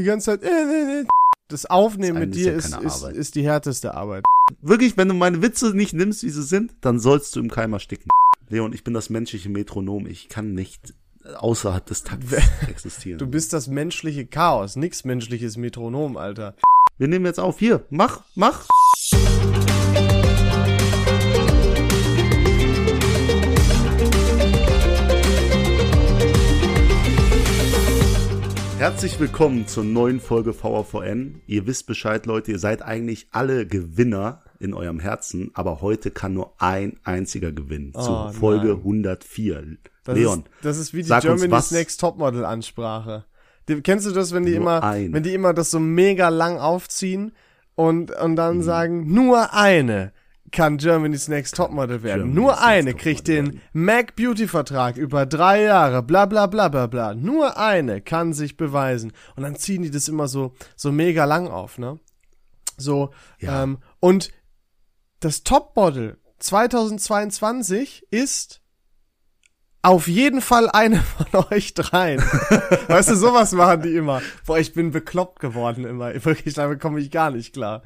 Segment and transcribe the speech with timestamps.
[0.00, 1.06] die ganze Zeit, äh, äh, äh.
[1.48, 4.24] das Aufnehmen Das mit ist dir ja ist, keine ist, ist die härteste Arbeit.
[4.62, 7.72] Wirklich, wenn du meine Witze nicht nimmst, wie sie sind, dann sollst du im Keim
[7.72, 8.10] ersticken.
[8.48, 10.06] Leon, ich bin das menschliche Metronom.
[10.06, 10.94] Ich kann nicht
[11.24, 12.32] außerhalb des Takts
[12.68, 13.18] existieren.
[13.18, 16.56] Du bist das menschliche Chaos, nix menschliches Metronom, Alter.
[16.98, 17.58] Wir nehmen jetzt auf.
[17.58, 18.66] Hier, mach, mach.
[28.80, 31.42] Herzlich willkommen zur neuen Folge VRVN.
[31.46, 36.32] Ihr wisst Bescheid, Leute, ihr seid eigentlich alle Gewinner in eurem Herzen, aber heute kann
[36.32, 37.92] nur ein einziger gewinnen.
[37.94, 38.78] Oh, zur Folge nein.
[38.78, 39.64] 104.
[40.04, 41.70] Das Leon, ist, das ist wie die Germany's.
[41.72, 43.26] Next Topmodel Ansprache.
[43.68, 45.12] Die, kennst du das, wenn die Nur immer, eine.
[45.12, 47.32] wenn die immer das so mega lang aufziehen
[47.74, 48.62] und, und dann Mhm.
[48.62, 50.14] sagen, nur eine
[50.52, 52.22] kann Germany's Next Topmodel werden.
[52.22, 53.60] Germany's nur eine kriegt den.
[53.72, 57.14] Mac Beauty Vertrag über drei Jahre, bla bla bla bla bla.
[57.14, 59.12] Nur eine kann sich beweisen.
[59.36, 61.98] Und dann ziehen die das immer so, so mega lang auf, ne?
[62.76, 63.62] So, Ja.
[63.62, 64.30] ähm, und
[65.20, 68.60] das Topmodel 2022 ist
[69.82, 71.00] auf jeden Fall eine
[71.32, 72.20] von euch dreien.
[72.88, 74.20] weißt du, sowas machen die immer.
[74.46, 76.12] Boah, ich bin bekloppt geworden immer.
[76.24, 77.82] Wirklich, damit komme ich gar nicht klar.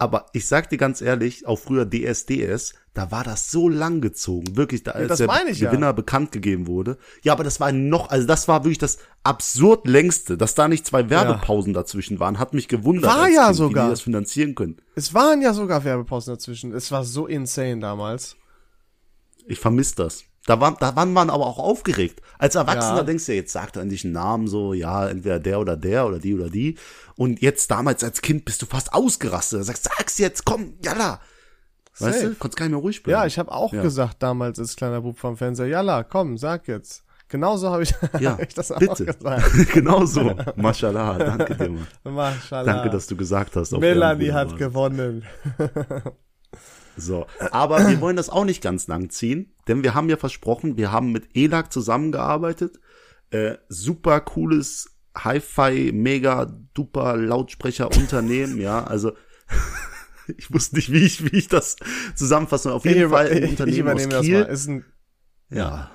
[0.00, 4.56] Aber ich sag dir ganz ehrlich, auch früher DSDS, da war das so lang gezogen,
[4.56, 5.68] wirklich, da als das der ich ja.
[5.68, 6.96] Gewinner bekannt gegeben wurde.
[7.22, 10.86] Ja, aber das war noch, also das war wirklich das absurd längste, dass da nicht
[10.86, 13.84] zwei Werbepausen dazwischen waren, hat mich gewundert, War ja kind, sogar.
[13.84, 14.78] wie die das finanzieren können.
[14.94, 16.72] Es waren ja sogar Werbepausen dazwischen.
[16.72, 18.36] Es war so insane damals.
[19.46, 20.24] Ich vermisse das.
[20.46, 22.22] Da war, da waren man aber auch aufgeregt.
[22.38, 23.02] Als Erwachsener Ja.
[23.02, 26.06] denkst du, ja, jetzt sagt er endlich einen Namen so, ja, entweder der oder der
[26.06, 26.78] oder die oder die.
[27.16, 29.60] Und jetzt damals als Kind bist du fast ausgerastet.
[29.60, 31.20] Du sagst, sag's jetzt, komm, jalla.
[31.98, 32.30] Weißt Safe.
[32.30, 33.20] du, konntest gar nicht mehr ruhig bleiben.
[33.20, 33.82] Ja, ich habe auch Ja.
[33.82, 37.04] gesagt damals als kleiner Bub vom Fernseher, Jalla, komm, sag jetzt.
[37.28, 39.04] Genauso habe ich, Ja, hab ich das auch bitte.
[39.04, 39.52] gesagt.
[39.72, 40.34] genau so.
[40.56, 41.86] Mashallah, danke dir, Mann.
[42.14, 42.72] Mashallah.
[42.72, 43.72] Danke, dass du gesagt hast.
[43.72, 45.24] Melanie hat gewonnen.
[47.00, 50.76] So, aber wir wollen das auch nicht ganz lang ziehen, denn wir haben ja versprochen,
[50.76, 52.78] wir haben mit ELAC zusammengearbeitet.
[53.30, 59.12] Äh, super cooles Hi-Fi, mega duper Lautsprecher Unternehmen, ja, also
[60.36, 61.76] ich wusste nicht, wie ich, wie ich das
[62.14, 62.72] zusammenfasse.
[62.72, 64.40] Auf jeden ich, Fall ein ich, ich Unternehmen aus übernehme das Kiel.
[64.42, 64.50] mal.
[64.50, 64.84] Ist ein,
[65.50, 65.90] ja,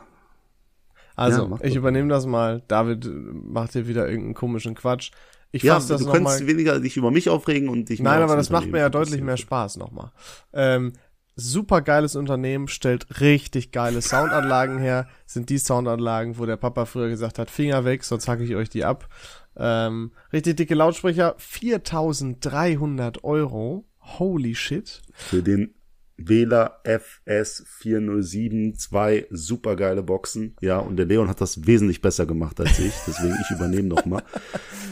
[1.16, 2.62] also, Ja, ich übernehme das mal.
[2.68, 5.12] David äh, macht hier wieder irgendeinen komischen Quatsch.
[5.56, 6.48] Ich ja, fasse das du mal.
[6.48, 9.38] weniger dich über mich aufregen und dich Nein, aber das macht mir ja deutlich mehr
[9.38, 10.12] Spaß nochmal.
[10.52, 10.92] Ähm,
[11.38, 15.08] super geiles Unternehmen, stellt richtig geile Soundanlagen her.
[15.26, 18.68] Sind die Soundanlagen, wo der Papa früher gesagt hat, Finger weg, sonst hacke ich euch
[18.68, 19.08] die ab.
[19.56, 23.86] Ähm, richtig dicke Lautsprecher, 4300 Euro.
[24.02, 25.04] Holy shit.
[25.14, 25.74] für den
[26.18, 30.58] Wähler FS407 zwei supergeile Boxen.
[30.60, 34.06] Ja, und der Leon hat das wesentlich besser gemacht als ich, deswegen ich übernehme noch
[34.06, 34.24] mal.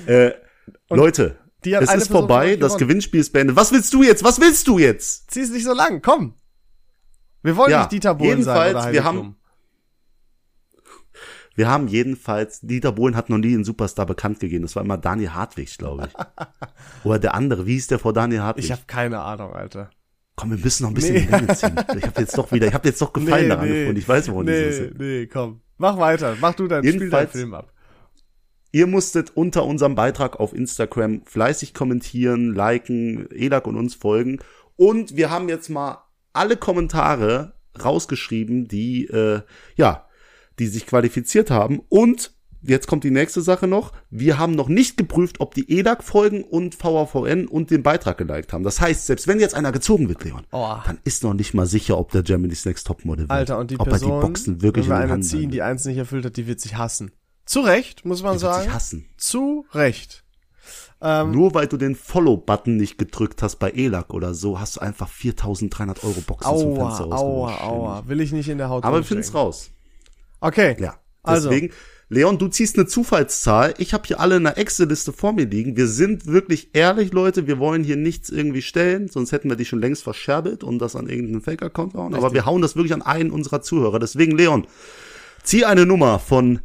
[0.67, 2.77] Äh, Leute, es ist Person vorbei, das.
[2.77, 3.55] Gewinnspiel ist beendet.
[3.55, 4.23] Was willst du jetzt?
[4.23, 5.31] Was willst du jetzt?
[5.31, 6.35] Zieh's nicht so lang, komm.
[7.41, 9.35] Wir wollen Ja, nicht Dieter Bohlen jedenfalls, sein oder wir haben-.
[11.55, 14.63] Wir haben jedenfalls, Dieter Bohlen hat noch nie einen Superstar bekannt gegeben.
[14.63, 16.45] Das war immer Daniel Hartwig, glaube ich.
[17.05, 18.65] Oder der andere, wie hieß der vor Daniel Hartwig?
[18.65, 19.91] Ich habe keine Ahnung, Alter.
[20.35, 21.27] Komm, wir müssen noch ein bisschen Nee.
[21.29, 21.75] Länge ziehen.
[21.95, 23.99] Ich habe jetzt doch wieder, ich habe jetzt doch Gefallen daran nee, gefunden.
[23.99, 24.97] Ich weiß, woran nee, dieses ist.
[24.97, 25.61] nee, komm.
[25.77, 26.35] Mach weiter.
[26.41, 27.71] Mach du dein, spiel deinen Film ab.
[28.75, 34.39] Ihr musstet unter unserem Beitrag auf Instagram fleißig kommentieren, liken, Elak und uns folgen.
[34.75, 35.99] Und wir haben jetzt mal
[36.33, 39.41] alle Kommentare rausgeschrieben, die, äh,
[39.75, 40.07] ja,
[40.57, 41.81] die sich qualifiziert haben.
[41.87, 42.33] Und
[42.63, 43.91] jetzt kommt die nächste Sache noch.
[44.09, 48.53] Wir haben noch nicht geprüft, ob die ELAC folgen und VAVN und den Beitrag geliked
[48.53, 48.63] haben.
[48.63, 50.77] Das heißt, selbst wenn jetzt einer gezogen wird, Leon, Oh.
[50.83, 53.31] dann ist noch nicht mal sicher, ob der Germany's Next Topmodel wird.
[53.31, 55.85] Alter, und die ob Person, er die Boxen wirklich wenn wir eine ziehen, die eins
[55.85, 57.11] nicht erfüllt hat, die wird sich hassen.
[57.45, 58.73] Zu Recht, muss man wird sich sagen.
[58.73, 59.05] hassen.
[59.17, 60.23] Zu Recht.
[61.01, 64.79] Ähm, Nur weil du den Follow-Button nicht gedrückt hast bei ELAC oder so, hast du
[64.79, 68.03] einfach 4300 Euro Boxen zum aua, Fenster aua, aua.
[68.07, 69.69] Will ich nicht in der Haut Aber wir finden's raus.
[70.39, 70.77] Okay.
[70.79, 70.95] Ja.
[71.21, 71.49] Also.
[71.49, 71.73] Deswegen,
[72.07, 73.73] Leon, du ziehst eine Zufallszahl.
[73.79, 75.75] Ich habe hier alle in einer Excel-Liste vor mir liegen.
[75.75, 77.47] Wir sind wirklich ehrlich, Leute.
[77.47, 80.95] Wir wollen hier nichts irgendwie stellen, sonst hätten wir die schon längst verscherbelt und das
[80.95, 82.13] an irgendeinen Fake-Account hauen.
[82.13, 83.99] Aber wir hauen das wirklich an einen unserer Zuhörer.
[83.99, 84.67] Deswegen, Leon,
[85.43, 86.59] zieh eine Nummer von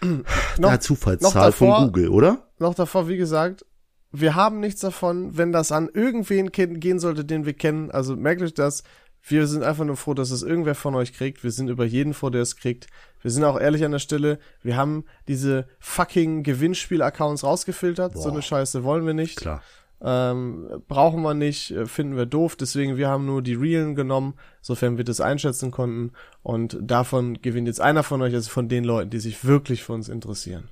[0.58, 2.48] Noch- der Zufallszahl davor- von Google, oder?
[2.58, 3.64] Noch davor, wie gesagt,
[4.10, 7.90] wir haben nichts davon, wenn das an irgendwen gehen sollte, den wir kennen.
[7.90, 8.82] Also merkt euch das.
[9.22, 11.42] Wir sind einfach nur froh, dass es irgendwer von euch kriegt.
[11.44, 12.86] Wir sind über jeden froh, der es kriegt.
[13.20, 14.38] Wir sind auch ehrlich an der Stelle.
[14.62, 18.14] Wir haben diese fucking Gewinnspiel-Accounts rausgefiltert.
[18.14, 18.32] So Boah.
[18.32, 19.36] eine Scheiße wollen wir nicht.
[19.38, 19.60] Klar.
[20.00, 22.54] Ähm, brauchen wir nicht, äh, finden wir doof.
[22.56, 26.12] Deswegen, wir haben nur die Realen genommen, sofern wir das einschätzen konnten.
[26.42, 29.94] Und davon gewinnt jetzt einer von euch, also von den Leuten, die sich wirklich für
[29.94, 30.68] uns interessieren.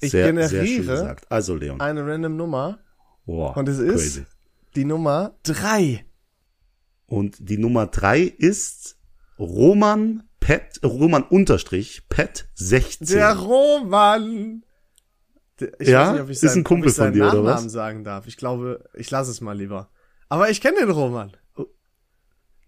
[0.00, 1.16] Ich sehr, generiere sehr.
[1.28, 1.80] Also Leon.
[1.80, 2.78] eine random Nummer
[3.26, 4.26] Wow, und es ist crazy.
[4.74, 6.04] die Nummer drei.
[7.06, 8.96] Und die Nummer drei ist
[9.38, 13.06] Roman Pet, Roman Unterstrich Pet 16.
[13.18, 14.64] Der Roman.
[15.78, 16.06] Ich Ja?
[16.08, 17.72] weiß nicht, ob ich Ist ein seinen, Kumpel ich seinen von dir, oder Nachnamen was?
[17.72, 18.26] sagen darf.
[18.26, 19.90] Ich glaube, ich lasse es mal lieber.
[20.28, 21.32] Aber ich kenne den Roman.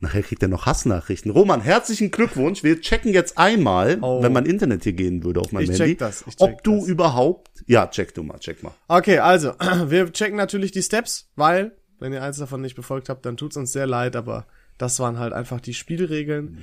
[0.00, 1.30] Nachher kriegt er noch Hassnachrichten.
[1.30, 2.64] Roman, herzlichen Glückwunsch.
[2.64, 4.20] Wir checken jetzt einmal, Oh.
[4.20, 6.64] wenn mein Internet hier gehen würde auf meinem Ich check Handy, das, ich check ob
[6.64, 6.88] du das.
[6.88, 8.72] überhaupt, ja, check du mal, check mal.
[8.88, 9.52] Okay, also,
[9.86, 13.56] wir checken natürlich die Steps, weil, wenn ihr eins davon nicht befolgt habt, dann tut's
[13.56, 16.58] uns sehr leid, aber das waren halt einfach die Spielregeln.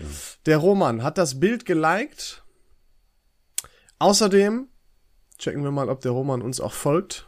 [0.46, 2.44] Der Roman hat das Bild geliked.
[4.00, 4.68] Außerdem
[5.40, 7.28] checken wir mal, ob der Roman uns auch folgt.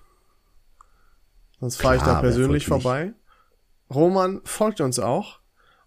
[1.60, 3.14] Sonst fahre ich da persönlich vorbei.
[3.94, 5.40] Roman folgt uns auch.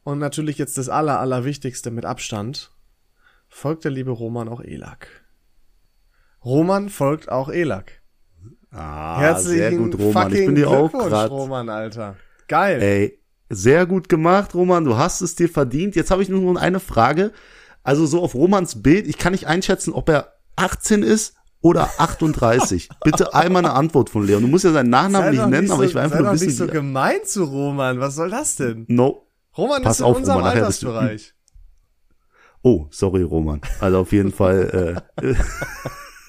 [0.03, 2.73] Und natürlich jetzt das aller, allerwichtigste mit Abstand.
[3.49, 5.09] Folgt der liebe Roman auch Elak.
[6.45, 8.03] Roman folgt auch Elak.
[8.71, 10.35] Ah, Herzlichen sehr gut, Roman.
[10.35, 12.17] Ich bin dir auch Glückwunsch, grad, Roman, Alter.
[12.49, 12.83] Geil.
[12.83, 14.85] ey, sehr gut gemacht, Roman.
[14.85, 15.97] Du hast es dir verdient.
[15.97, 17.33] Jetzt habe ich nur noch eine Frage.
[17.83, 22.91] Also so auf Romans Bild, ich kann nicht einschätzen, ob er 18 ist oder 38.
[23.03, 24.43] Bitte einmal eine Antwort von Leon.
[24.43, 26.47] Du musst ja seinen Nachnamen nicht nennen, aber so, ich will einfach sei nur wissen,
[26.47, 27.99] nicht so gemein zu Roman.
[28.01, 28.85] Was soll das denn?
[28.89, 29.27] no.
[29.57, 31.35] Roman Pass ist in auf, unserem Roman, du- Altersbereich.
[32.63, 33.61] Oh, sorry, Roman.
[33.81, 35.35] Also auf jeden Fall, äh,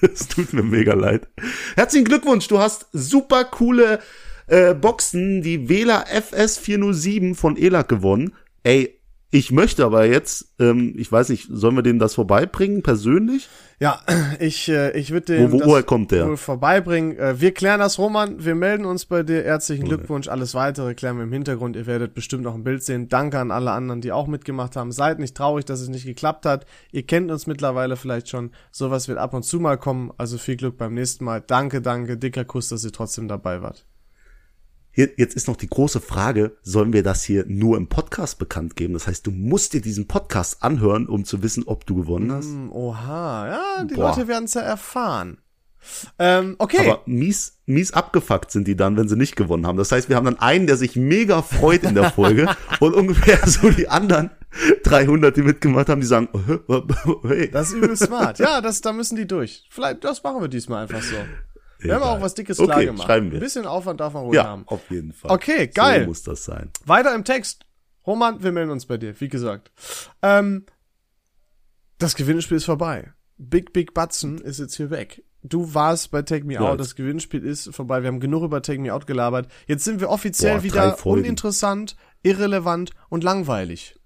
[0.06, 1.28] es tut mir mega leid.
[1.74, 3.98] Herzlichen Glückwunsch, du hast super coole
[4.46, 8.32] äh, Boxen, die Wähler FS407 von ELAC gewonnen.
[8.62, 8.95] Ey,
[9.36, 13.48] ich möchte aber jetzt, ähm, ich weiß nicht, sollen wir denen das vorbeibringen, persönlich?
[13.78, 14.00] Ja,
[14.40, 16.26] ich, äh, ich würde dem Wo- wo- woher kommt der?
[16.26, 17.16] wohl vorbeibringen.
[17.18, 18.44] Äh, wir klären das, Roman.
[18.44, 19.42] Wir melden uns bei dir.
[19.44, 20.28] Herzlichen Glückwunsch.
[20.28, 21.76] Alles weitere klären wir im Hintergrund.
[21.76, 23.08] Ihr werdet bestimmt noch ein Bild sehen.
[23.08, 24.92] Danke an alle anderen, die auch mitgemacht haben.
[24.92, 26.64] Seid nicht traurig, dass es nicht geklappt hat.
[26.92, 28.50] Ihr kennt uns mittlerweile vielleicht schon.
[28.72, 30.10] Sowas wird ab und zu mal kommen.
[30.16, 31.42] Also viel Glück beim nächsten Mal.
[31.46, 32.16] Danke, danke.
[32.16, 33.84] Dicker Kuss, dass ihr trotzdem dabei wart.
[34.96, 38.94] Jetzt ist noch die große Frage, sollen wir das hier nur im Podcast bekannt geben?
[38.94, 42.46] Das heißt, du musst dir diesen Podcast anhören, um zu wissen, ob du gewonnen hast.
[42.46, 44.08] Hm, Oha, ja, die Boah.
[44.08, 45.36] Leute werden es ja erfahren.
[46.18, 46.78] Ähm, okay.
[46.78, 49.76] Aber mies, mies abgefuckt sind die dann, wenn sie nicht gewonnen haben.
[49.76, 52.48] Das heißt, wir haben dann einen, der sich mega freut in der Folge
[52.80, 54.30] und ungefähr so die anderen
[54.84, 56.28] 300, die mitgemacht haben, die sagen,
[57.22, 57.50] hey.
[57.50, 58.38] Das ist übel smart.
[58.38, 59.66] Ja, das, da müssen die durch.
[59.70, 61.16] Vielleicht, das machen wir diesmal einfach so.
[61.78, 63.06] Wir haben auch was Dickes Okay, klar gemacht.
[63.06, 63.38] schreiben wir.
[63.38, 64.64] Ein bisschen Aufwand darf man ruhig Ja, haben.
[64.66, 65.30] auf jeden Fall.
[65.30, 66.02] Okay, geil.
[66.02, 66.70] So muss das sein.
[66.84, 67.64] Weiter im Text.
[68.06, 69.72] Roman, wir melden uns bei dir, wie gesagt.
[70.22, 70.64] Ähm,
[71.98, 73.12] das Gewinnspiel ist vorbei.
[73.38, 75.22] Big Big Batzen ist jetzt hier weg.
[75.42, 78.02] Du warst bei Take Me Ja, Out, das Gewinnspiel ist vorbei.
[78.02, 79.48] Wir haben genug über Take Me Out gelabert.
[79.66, 83.96] Jetzt sind wir offiziell Boah, wieder uninteressant, irrelevant und langweilig.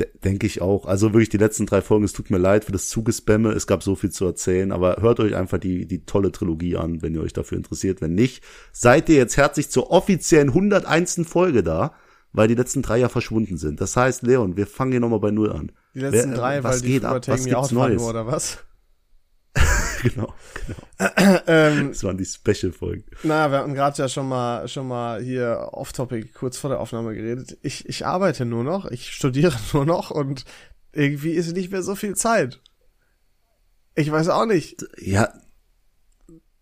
[0.00, 0.86] De Denke ich auch.
[0.86, 3.82] Also wirklich die letzten drei Folgen, es tut mir leid für das Zugespamme, es gab
[3.82, 7.22] so viel zu erzählen, aber hört euch einfach die, die tolle Trilogie an, wenn ihr
[7.22, 8.00] euch dafür interessiert.
[8.00, 8.42] Wenn nicht,
[8.72, 11.22] seid ihr jetzt herzlich zur offiziellen 101.
[11.26, 11.94] Folge da,
[12.32, 13.80] weil die letzten drei ja verschwunden sind.
[13.80, 15.72] Das heißt, Leon, wir fangen hier nochmal bei Null an.
[15.94, 17.28] Die letzten Wer- drei, was weil die geht früher ab?
[17.28, 18.00] Was gibt's Neues?
[18.00, 18.58] nur, oder was?
[20.02, 20.32] genau,
[20.66, 21.40] genau.
[21.46, 23.04] Ähm, Das waren die Special-Folgen.
[23.22, 27.14] Na, wir hatten gerade ja schon mal schon mal hier off-topic kurz vor der Aufnahme
[27.14, 27.58] geredet.
[27.62, 30.44] Ich, ich arbeite nur noch, ich studiere nur noch und
[30.92, 32.60] irgendwie ist nicht mehr so viel Zeit.
[33.94, 34.84] Ich weiß auch nicht.
[34.98, 35.32] Ja,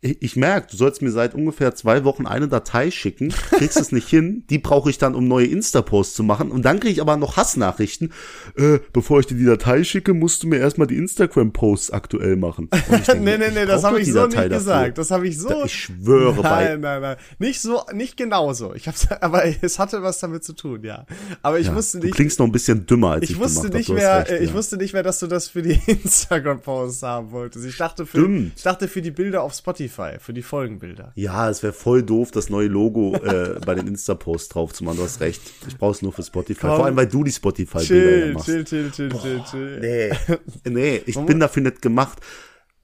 [0.00, 3.90] ich, ich merke, du sollst mir seit ungefähr zwei Wochen eine Datei schicken, kriegst es
[3.90, 7.00] nicht hin, die brauche ich dann, um neue Insta-Posts zu machen und dann kriege ich
[7.00, 8.12] aber noch Hassnachrichten.
[8.56, 12.68] Äh, bevor ich dir die Datei schicke, musst du mir erstmal die Instagram-Posts aktuell machen.
[12.90, 14.48] Denke, nee, nee, nee, das habe ich so Datei nicht dafür.
[14.58, 14.98] gesagt.
[14.98, 15.64] Das habe ich so.
[15.64, 16.64] Ich schwöre bei.
[16.68, 17.16] Nein, nein, nein.
[17.40, 18.74] Nicht so, nicht genauso.
[18.74, 21.06] Ich hab's, aber es hatte was damit zu tun, ja.
[21.42, 22.14] Aber ich Ja, wusste du nicht.
[22.14, 23.88] klingst noch ein bisschen dümmer, als ich, Ich wusste nicht.
[23.88, 24.54] Du mehr, recht, äh, ich ja.
[24.54, 27.64] wusste nicht mehr, dass du das für die Instagram-Posts haben wolltest.
[27.66, 28.52] Ich dachte für, Stimmt.
[28.56, 31.12] ich dachte für die Bilder auf Spotify, für die Folgenbilder.
[31.14, 34.98] Ja, es wäre voll doof, das neue Logo äh, bei den Insta-Posts drauf zu machen.
[34.98, 35.40] Du hast recht.
[35.66, 36.60] Ich brauch's nur für Spotify.
[36.60, 36.76] Komm.
[36.76, 38.46] Vor allem, weil du die Spotify-Bilder ja machst.
[38.46, 39.80] chill, chill, chill, chill, chill.
[39.80, 40.38] Nee,
[40.70, 42.20] nee, ich bin dafür nicht gemacht.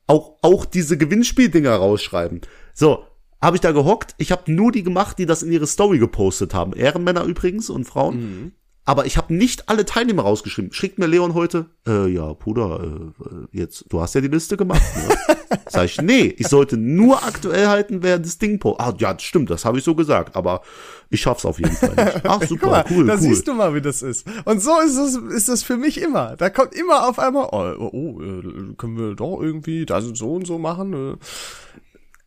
[0.07, 2.43] Auch, auch diese Gewinnspieldinger rausschreiben.
[2.75, 3.05] So,
[3.41, 4.15] habe ich da gehockt.
[4.19, 6.73] Ich habe nur die gemacht, die das in ihre Story gepostet haben.
[6.73, 8.17] Ehrenmänner übrigens und Frauen.
[8.17, 8.53] Mhm.
[8.87, 10.71] Aber ich habe nicht alle Teilnehmer rausgeschrieben.
[10.73, 14.83] Schickt mir Leon heute, äh, ja, Bruder, äh, jetzt, du hast ja die Liste gemacht.
[14.95, 15.17] Ne?
[15.69, 18.77] Sag ich, nee, ich sollte nur aktuell halten, wer das Ding po.
[18.79, 20.61] Ah, ja, stimmt, das habe ich so gesagt, aber
[21.09, 22.21] ich schaff's auf jeden Fall nicht.
[22.25, 23.21] Ach, super, mal, cool, da cool.
[23.21, 24.27] siehst du mal, wie das ist.
[24.45, 26.37] Und so ist es, ist das für mich immer.
[26.37, 30.47] Da kommt immer auf einmal, oh, oh äh, können wir doch irgendwie das so und
[30.47, 31.19] so machen.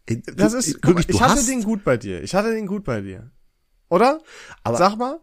[0.07, 0.21] äh.
[0.35, 2.23] Das ist, guck, wirklich, ich hatte hast, den gut bei dir.
[2.23, 3.29] Ich hatte den gut bei dir.
[3.89, 4.21] Oder?
[4.63, 5.19] Aber- Sag mal.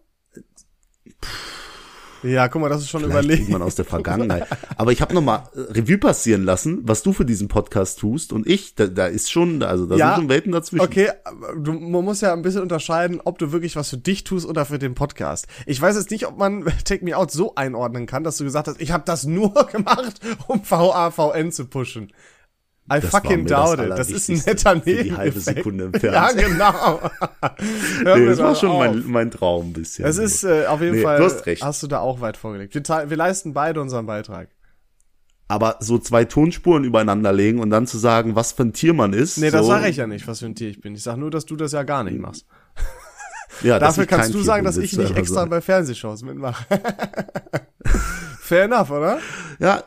[2.23, 3.49] Ja, guck mal, das ist schon Vielleicht überlegt.
[3.50, 4.46] man aus der Vergangenheit.
[4.78, 8.32] Aber ich habe noch mal äh, Revue passieren lassen, was du für diesen Podcast tust
[8.32, 10.82] und ich, da, da ist schon, also da Ja, sind schon Welten dazwischen.
[10.87, 11.11] Okay,
[11.58, 14.64] du, man muss ja ein bisschen unterscheiden, ob du wirklich was für dich tust oder
[14.64, 15.49] für den Podcast.
[15.66, 18.68] Ich weiß jetzt nicht, ob man Take Me Out so einordnen kann, dass du gesagt
[18.68, 22.11] hast, ich habe das nur gemacht, um VAVN zu pushen.
[22.93, 23.91] I Das fucking doubt it.
[23.91, 25.17] Das ist ein netter für die Nebeneffekt.
[25.19, 26.53] halbe Sekunde im Ja, Fernsehen.
[26.53, 27.00] genau.
[28.05, 28.79] Hör Nee, das war schon auf.
[28.79, 30.05] mein, mein Traum ein bisschen.
[30.05, 31.62] Es ist äh, auf jeden Nee, Fall, du hast recht.
[31.62, 32.75] hast du da auch weit vorgelegt.
[32.75, 34.49] Wir, wir leisten beide unseren Beitrag.
[35.49, 39.12] Aber so zwei Tonspuren übereinander legen und dann zu sagen, was für ein Tier man
[39.14, 39.38] ist.
[39.38, 40.95] Nee, so, das sage ich ja nicht, was für ein Tier ich bin.
[40.95, 42.47] Ich sag nur, dass du das ja gar nicht machst.
[43.62, 45.50] Ja, dass Dafür kannst du Tier sagen, dass ich nicht extra sagen.
[45.50, 46.64] bei Fernsehshows mitmache.
[48.41, 49.19] Fair enough, oder?
[49.59, 49.85] Ja,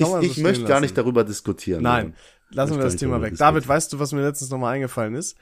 [0.00, 0.82] ich, so ich möchte gar lassen.
[0.82, 1.82] nicht darüber diskutieren.
[1.82, 2.14] Nein,
[2.50, 3.36] lassen wir das Thema weg.
[3.36, 5.36] David, weißt du, was mir letztens nochmal eingefallen ist?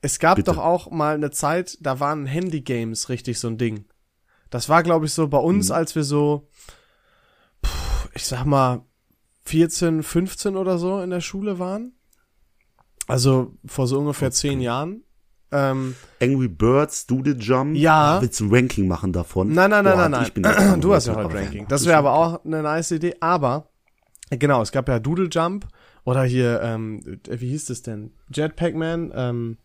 [0.00, 0.50] Es gab Bitte.
[0.52, 3.84] doch auch mal eine Zeit, da waren Handy-Games richtig so ein Ding.
[4.50, 5.74] Das war, glaube ich, so bei uns, Mhm.
[5.74, 6.48] als wir so,
[8.14, 8.84] ich sag mal,
[9.44, 11.94] 14, 15 oder so in der Schule waren.
[13.06, 15.02] Also vor so ungefähr zehn Jahren.
[15.52, 17.76] Ähm, Angry Birds, Doodle Jump.
[17.76, 18.20] Ja.
[18.20, 19.52] Willst du ein Ranking machen davon?
[19.52, 20.54] Nein, nein, nein, Boah, nein, ich bin nein.
[20.74, 21.42] jetzt Du hast ja heute fair.
[21.42, 21.66] Ranking.
[21.68, 23.14] Das wäre aber auch eine nice Idee.
[23.20, 23.68] Aber,
[24.30, 25.66] genau, es gab ja Doodle Jump
[26.04, 28.12] oder hier, ähm, äh, wie hieß das denn?
[28.32, 29.58] Jetpack Man, ähm,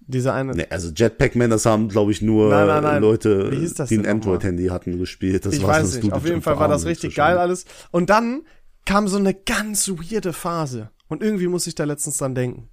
[0.00, 0.52] dieser eine.
[0.52, 3.00] Nee, also Jetpack Man, das haben, glaube ich, nur Nein, nein, nein.
[3.02, 4.06] Leute, die ein?
[4.06, 5.46] Android-Handy hatten, gespielt.
[5.46, 6.04] Das ich war weiß das nicht.
[6.04, 7.64] Doodle Auf jeden Fall war das richtig geil alles.
[7.90, 8.42] Und dann
[8.84, 10.90] kam so eine ganz weirde Phase.
[11.08, 12.68] Und irgendwie muss ich da letztens dran denken.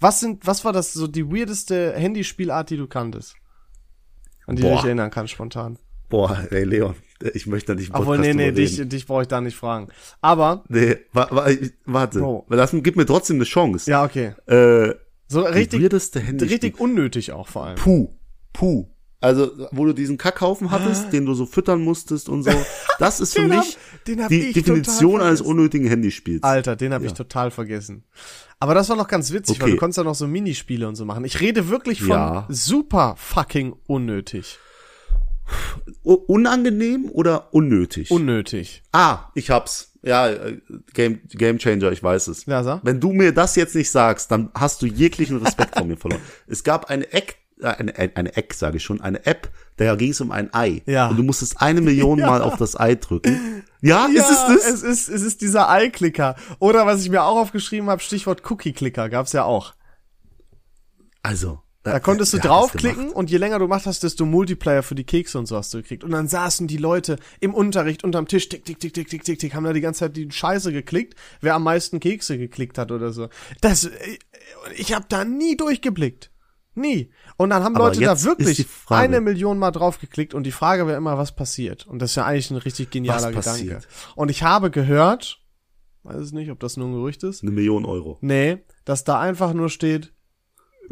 [0.00, 3.34] Was sind, was war das so die weirdeste Handyspielart, die du kanntest?
[4.46, 5.78] An die du dich erinnern kannst spontan.
[6.08, 6.94] Boah, ey, Leon,
[7.34, 9.88] ich möchte da nicht Obwohl, nee, nee, dich, dich brauche ich da nicht fragen.
[10.22, 11.50] Aber, Nee, wa, wa,
[11.84, 12.20] warte.
[12.20, 12.46] Bro.
[12.48, 13.90] Lass, gib mir trotzdem eine Chance.
[13.90, 14.32] ja, okay.
[14.46, 14.94] Äh,
[15.26, 17.76] So richtig, richtig unnötig auch vor allem.
[17.76, 18.14] Puh,
[18.54, 18.86] puh.
[19.20, 22.52] Also, wo du diesen Kackhaufen hattest, den du so füttern musstest und so.
[23.00, 26.42] Das ist für hab- mich den hab die Definition eines unnötigen Handyspiels.
[26.44, 28.04] Alter, den habe ich total vergessen.
[28.60, 29.72] Aber das war noch ganz witzig, weil Okay.
[29.74, 31.24] du konntest ja noch so Minispiele und so machen.
[31.24, 32.46] Ich rede wirklich von Ja.
[32.48, 34.58] super fucking unnötig.
[36.02, 38.10] Unangenehm oder unnötig?
[38.10, 38.82] Unnötig.
[38.92, 39.92] ah, ich hab's.
[40.02, 40.58] Ja, äh,
[40.94, 42.46] Game, Game Changer, ich weiß es.
[42.46, 42.80] Ja, sag.
[42.84, 46.22] Wenn du mir das jetzt nicht sagst, dann hast du jeglichen Respekt vor mir verloren.
[46.46, 50.10] Es gab eine Eck, äh, eine, eine Eck, sage ich schon, eine App, da ging
[50.10, 50.82] es um ein Ei.
[50.86, 51.08] Ja.
[51.08, 53.64] Und du musstest eine Million Mal auf das Ei drücken.
[53.80, 54.66] Ja, Ja, ist es das?
[54.66, 56.36] es ist, es ist dieser Eye-Clicker.
[56.58, 59.74] Oder was ich mir auch aufgeschrieben habe, Stichwort Cookie-Clicker, gab's ja auch.
[61.22, 61.60] also.
[61.84, 65.38] Da konntest du draufklicken und je länger du gemacht hast, desto Multiplayer für die Kekse
[65.38, 66.04] und so hast du gekriegt.
[66.04, 69.38] Und dann saßen die Leute im Unterricht unterm Tisch, tick, tick, tick, tick, tick, tick,
[69.38, 72.92] tick, haben da die ganze Zeit die Scheiße geklickt, wer am meisten Kekse geklickt hat
[72.92, 73.28] oder so.
[73.60, 74.18] Das, äh,
[74.76, 76.30] ich habe da nie durchgeblickt.
[76.78, 77.10] Nie.
[77.36, 80.96] Und dann haben Aber Leute da wirklich eine Million Mal draufgeklickt und die Frage wäre
[80.96, 81.86] immer, was passiert?
[81.86, 83.80] Und das ist ja eigentlich ein richtig genialer Was Gedanke.
[84.14, 85.40] Und ich habe gehört,
[86.04, 88.18] weiß es nicht, ob das nur ein Gerücht ist, Eine Million Euro.
[88.20, 90.12] Nee, dass da einfach nur steht,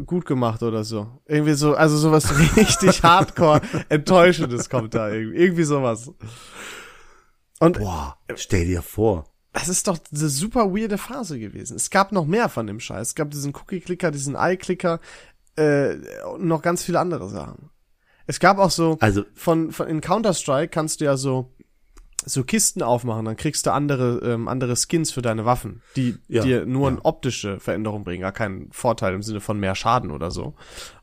[0.05, 1.21] gut gemacht oder so.
[1.25, 5.37] Irgendwie so, also sowas richtig hardcore enttäuschendes kommt da irgendwie.
[5.37, 6.11] Irgendwie sowas.
[7.59, 9.25] Und Boah, stell dir vor.
[9.53, 11.75] das ist doch eine super weirde Phase gewesen.
[11.75, 13.09] Es gab noch mehr von dem Scheiß.
[13.09, 14.99] Es gab diesen Cookie-Clicker, diesen Eye-Clicker,
[15.57, 15.95] äh,
[16.39, 17.69] noch ganz viele andere Sachen.
[18.25, 21.53] Es gab auch so, Also, von, von in Counter-Strike kannst du ja so
[22.25, 26.43] so Kisten aufmachen, dann kriegst du andere ähm, andere Skins für deine Waffen, die Ja,
[26.43, 30.29] dir nur eine optische Veränderung bringen, gar keinen Vorteil im Sinne von mehr Schaden oder
[30.29, 30.53] so.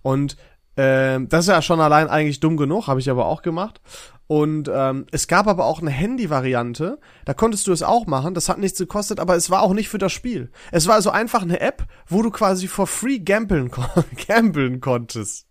[0.03, 0.37] Und
[0.77, 3.81] ähm, das ist ja schon allein eigentlich dumm genug, habe ich aber auch gemacht.
[4.27, 8.49] Und ähm, es gab aber auch eine Handy-Variante, da konntest du es auch machen, das
[8.49, 10.51] hat nichts gekostet, aber es war auch nicht für das Spiel.
[10.73, 13.71] Es war also einfach eine App, wo du quasi for free gambeln,
[14.27, 15.47] gambeln konntest.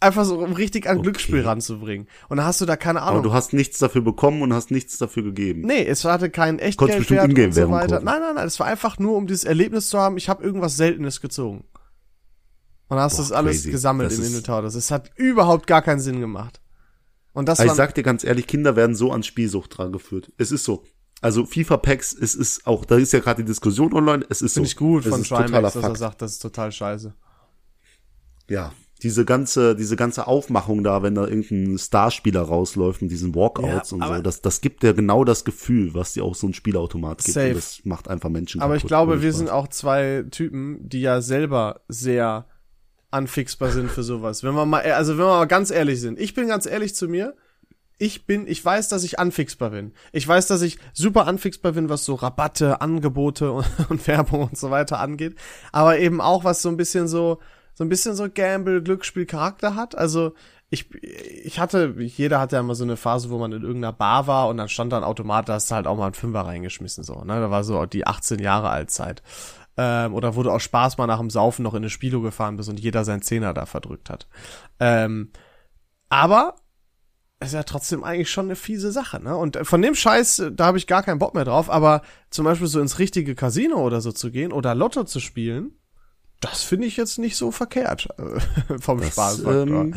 [0.00, 1.04] Einfach so, um richtig an Okay.
[1.04, 2.06] Glücksspiel ranzubringen.
[2.28, 3.22] Und dann hast du da keine aber Ahnung.
[3.24, 5.62] du hast nichts dafür bekommen und hast nichts dafür gegeben.
[5.62, 7.88] Nee, es hatte keinen Konntest Echtgeldwert bestimmt und so weiter.
[7.96, 8.04] kaufen.
[8.04, 10.76] Nein, nein, nein, es war einfach nur, um dieses Erlebnis zu haben, ich habe irgendwas
[10.76, 11.64] Seltenes gezogen.
[12.88, 13.70] Und hast du Boah, das alles crazy.
[13.70, 14.62] gesammelt Das im Inventar.
[14.62, 16.60] Das es hat überhaupt gar keinen Sinn gemacht.
[17.36, 20.32] Und das Aber ich sag dir ganz ehrlich, Kinder werden so ans Spielsucht dran geführt.
[20.38, 20.84] Es ist so.
[21.20, 24.60] Also FIFA-Packs, es ist auch, da ist ja gerade die Diskussion online, es ist so.
[24.60, 27.12] finde ich gut es von Trimax, dass er sagt, das ist total scheiße.
[28.48, 33.90] Ja, diese ganze, diese ganze Aufmachung da, wenn da irgendein Starspieler rausläuft mit diesen Walkouts
[33.90, 36.54] Ja, und so, das, das gibt ja genau das Gefühl, was dir auch so ein
[36.54, 37.34] Spielautomat gibt.
[37.34, 37.48] Safe.
[37.48, 40.88] Und das macht einfach Menschen Aber ich kaputt, glaube, ohne wir sind auch zwei Typen,
[40.88, 42.46] die ja selber sehr
[43.16, 44.44] anfixbar sind für sowas.
[44.44, 46.20] Wenn wir mal, also wenn wir mal ganz ehrlich sind.
[46.20, 47.34] Ich bin ganz ehrlich zu mir.
[47.98, 49.94] Ich bin, ich weiß, dass ich anfixbar bin.
[50.12, 54.58] Ich weiß, dass ich super anfixbar bin, was so Rabatte, Angebote und, und Werbung und
[54.58, 55.34] so weiter angeht.
[55.72, 57.40] Aber eben auch, was so ein bisschen so,
[57.74, 59.96] so ein bisschen so Gamble, Glücksspiel Charakter hat.
[59.96, 60.34] Also,
[60.68, 64.26] ich, ich hatte, jeder hatte ja immer so eine Phase, wo man in irgendeiner Bar
[64.26, 66.40] war und dann stand da ein Automat, da hast du halt auch mal einen Fünfer
[66.40, 69.22] reingeschmissen, so, ne, da war so die 18 Jahre alt Zeit.
[69.76, 72.56] Ähm, oder wo du aus Spaß mal nach dem Saufen noch in eine Spielo gefahren
[72.56, 74.26] bist und jeder seinen Zehner da verdrückt hat.
[74.80, 75.30] Ähm,
[76.08, 76.54] aber
[77.40, 79.36] ist ja trotzdem eigentlich schon eine fiese Sache, ne?
[79.36, 82.66] Und von dem Scheiß, da habe ich gar keinen Bock mehr drauf, aber zum Beispiel
[82.66, 85.72] so ins richtige Casino oder so zu gehen oder Lotto zu spielen,
[86.40, 89.62] das finde ich jetzt nicht so verkehrt äh, vom Das, Spaßfaktor.
[89.82, 89.94] ähm,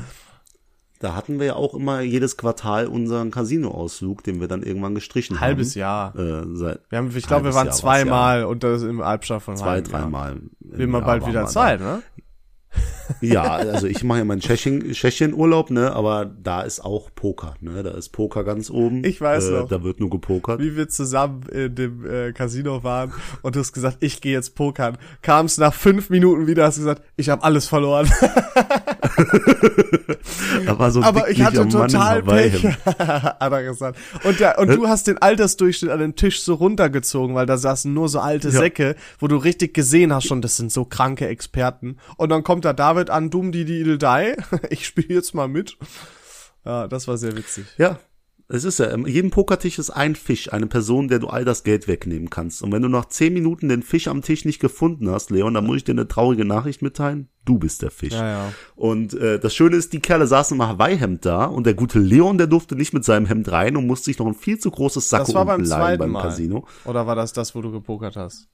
[0.99, 5.39] Da hatten wir ja auch immer jedes Quartal unseren Casino-Ausflug, den wir dann irgendwann gestrichen
[5.39, 5.79] Halbes haben.
[5.79, 6.15] Jahr.
[6.15, 9.41] Äh, seit Wir haben, ich glaube, wir halbes waren Jahr zweimal und das im Albstadt
[9.41, 10.41] von zwei, dreimal.
[10.59, 12.03] Will man bald wieder Zeit, ne?
[13.21, 17.83] Ja, also ich mache ja meinen Tschechien, Tschechien-Urlaub, ne, aber da ist auch Poker, ne,
[17.83, 19.03] da ist Poker ganz oben.
[19.03, 19.67] Ich weiß äh, noch.
[19.67, 20.59] Da wird nur gepokert.
[20.59, 24.55] Wie wir zusammen in dem äh, Casino waren und du hast gesagt, ich gehe jetzt
[24.55, 24.97] pokern.
[25.21, 28.09] Kamst nach fünf Minuten wieder, hast gesagt, ich habe alles verloren.
[30.65, 33.97] War so Aber ich hatte Mann total im Pech, hat er gesagt.
[34.23, 37.93] Und, der, und du hast den Altersdurchschnitt an dem Tisch so runtergezogen, weil da saßen
[37.93, 38.59] nur so alte Ja.
[38.59, 41.97] Säcke, wo du richtig gesehen hast schon, das sind so kranke Experten.
[42.17, 43.99] Und dann kommt da David an, dumm die die die.
[44.69, 45.77] Ich spiele jetzt mal mit.
[46.65, 47.65] Ja, das war sehr witzig.
[47.77, 47.99] Ja,
[48.51, 51.63] es ist ja, in jedem Pokertisch ist ein Fisch, eine Person, der du all das
[51.63, 52.63] Geld wegnehmen kannst.
[52.63, 55.67] Und wenn du nach zehn Minuten den Fisch am Tisch nicht gefunden hast, Leon, dann
[55.67, 57.29] muss ich dir eine traurige Nachricht mitteilen.
[57.45, 58.13] Du bist der Fisch.
[58.13, 58.53] Ja, ja.
[58.75, 62.39] Und äh, das Schöne ist, die Kerle saßen im Hawaii-Hemd da und der gute Leon,
[62.39, 65.09] der durfte nicht mit seinem Hemd rein und musste sich noch ein viel zu großes
[65.09, 66.13] Sakko war beim beim.
[66.15, 66.65] Casino.
[66.85, 68.47] Oder war das das, wo du gepokert hast?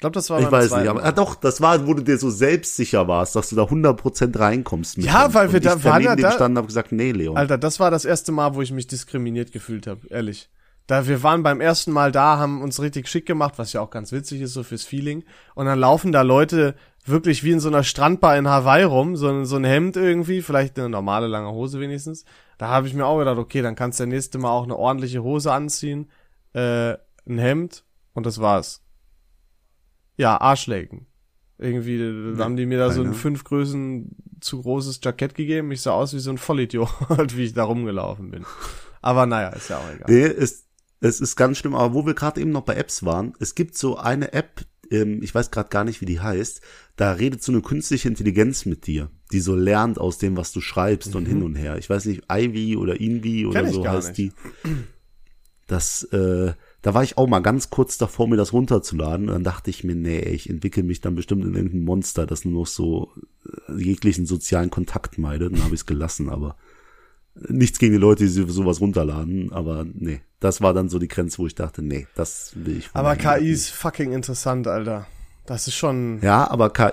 [0.00, 2.16] Ich glaube, das war Ich weiß nicht, aber ah, doch, das war, wo du dir
[2.16, 4.96] so selbstsicher warst, dass du da 100% reinkommst.
[4.96, 7.12] Mit Ja, weil wir und da ich waren dem da- standen und hab gesagt, nee,
[7.12, 7.36] Leon.
[7.36, 10.48] Alter, das war das erste Mal, wo ich mich diskriminiert gefühlt habe, ehrlich.
[10.86, 13.90] Da wir waren beim ersten Mal da, haben uns richtig schick gemacht, was ja auch
[13.90, 15.22] ganz witzig ist so fürs Feeling.
[15.54, 19.28] Und dann laufen da Leute wirklich wie in so einer Strandbar in Hawaii rum, so,
[19.28, 22.24] ein- so ein Hemd irgendwie, vielleicht eine normale lange Hose wenigstens.
[22.56, 24.76] Da habe ich mir auch gedacht, okay, dann kannst du das nächste Mal auch eine
[24.76, 26.08] ordentliche Hose anziehen,
[26.54, 26.92] äh,
[27.28, 28.80] ein Hemd und das war's.
[30.20, 31.06] Ja, Arschlecken.
[31.58, 33.16] Irgendwie äh, Ja, haben die mir da so ein keine.
[33.16, 35.70] fünf Größen zu großes Jackett gegeben.
[35.72, 36.88] Ich sah aus wie so ein Vollidiot,
[37.36, 38.44] wie ich da rumgelaufen bin.
[39.02, 40.06] Aber naja, ist ja auch egal.
[40.08, 40.66] Nee, es,
[41.00, 43.76] es ist ganz schlimm, aber wo wir gerade eben noch bei Apps waren, es gibt
[43.76, 46.60] so eine App, ähm, ich weiß gerade gar nicht, wie die heißt,
[46.96, 50.60] da redet so eine künstliche Intelligenz mit dir, die so lernt aus dem, was du
[50.60, 51.78] schreibst und hin und her.
[51.78, 53.64] Ich weiß nicht, Ivy oder Invi oder Mhm.
[53.64, 54.34] Kenn ich so gar heißt nicht.
[54.64, 54.70] die.
[55.66, 59.28] Das, äh, da war ich auch mal ganz kurz davor, mir das runterzuladen.
[59.28, 62.44] Und dann dachte ich mir, nee, ich entwickle mich dann bestimmt in irgendein Monster, das
[62.44, 63.12] nur noch so
[63.68, 65.52] äh, jeglichen sozialen Kontakt meidet.
[65.52, 66.56] Dann habe ich es gelassen, aber
[67.34, 71.38] nichts gegen die Leute, die sowas runterladen, aber nee, das war dann so die Grenze,
[71.38, 72.90] wo ich dachte, nee, das will ich.
[72.92, 75.06] Aber KI ist fucking interessant, Alter.
[75.46, 76.20] Das ist schon.
[76.22, 76.92] Ja, aber KI,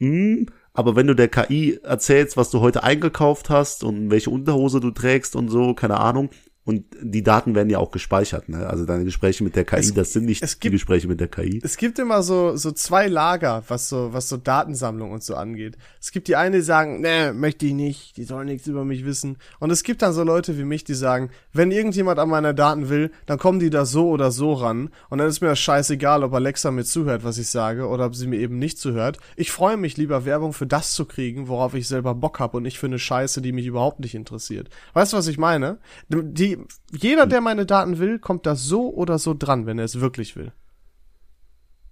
[0.00, 4.80] hm, aber wenn du der KI erzählst, was du heute eingekauft hast und welche Unterhose
[4.80, 6.30] du trägst und so, keine Ahnung,
[6.66, 8.66] und die Daten werden ja auch gespeichert, ne?
[8.68, 11.18] Also deine Gespräche mit der KI, Es- das sind nicht es die gibt- Gespräche mit
[11.20, 11.60] der KI.
[11.64, 15.78] Es gibt immer so, so zwei Lager, was so, was so Datensammlung und so angeht.
[16.00, 19.04] Es gibt die eine, die sagen, nee, möchte ich nicht, die sollen nichts über mich
[19.06, 19.38] wissen.
[19.60, 22.88] Und es gibt dann so Leute wie mich, die sagen, wenn irgendjemand an meine Daten
[22.88, 24.90] will, dann kommen die da so oder so ran.
[25.08, 28.16] Und dann ist mir das scheißegal, ob Alexa mir zuhört, was ich sage, oder ob
[28.16, 29.18] sie mir eben nicht zuhört.
[29.36, 32.64] Ich freue mich lieber, Werbung für das zu kriegen, worauf ich selber Bock habe und
[32.64, 34.68] nicht für eine Scheiße, die mich überhaupt nicht interessiert.
[34.94, 35.78] Weißt du, was ich meine?
[36.08, 36.55] Die,
[36.92, 40.36] jeder, der meine Daten will, kommt da so oder so dran, wenn er es wirklich
[40.36, 40.52] will.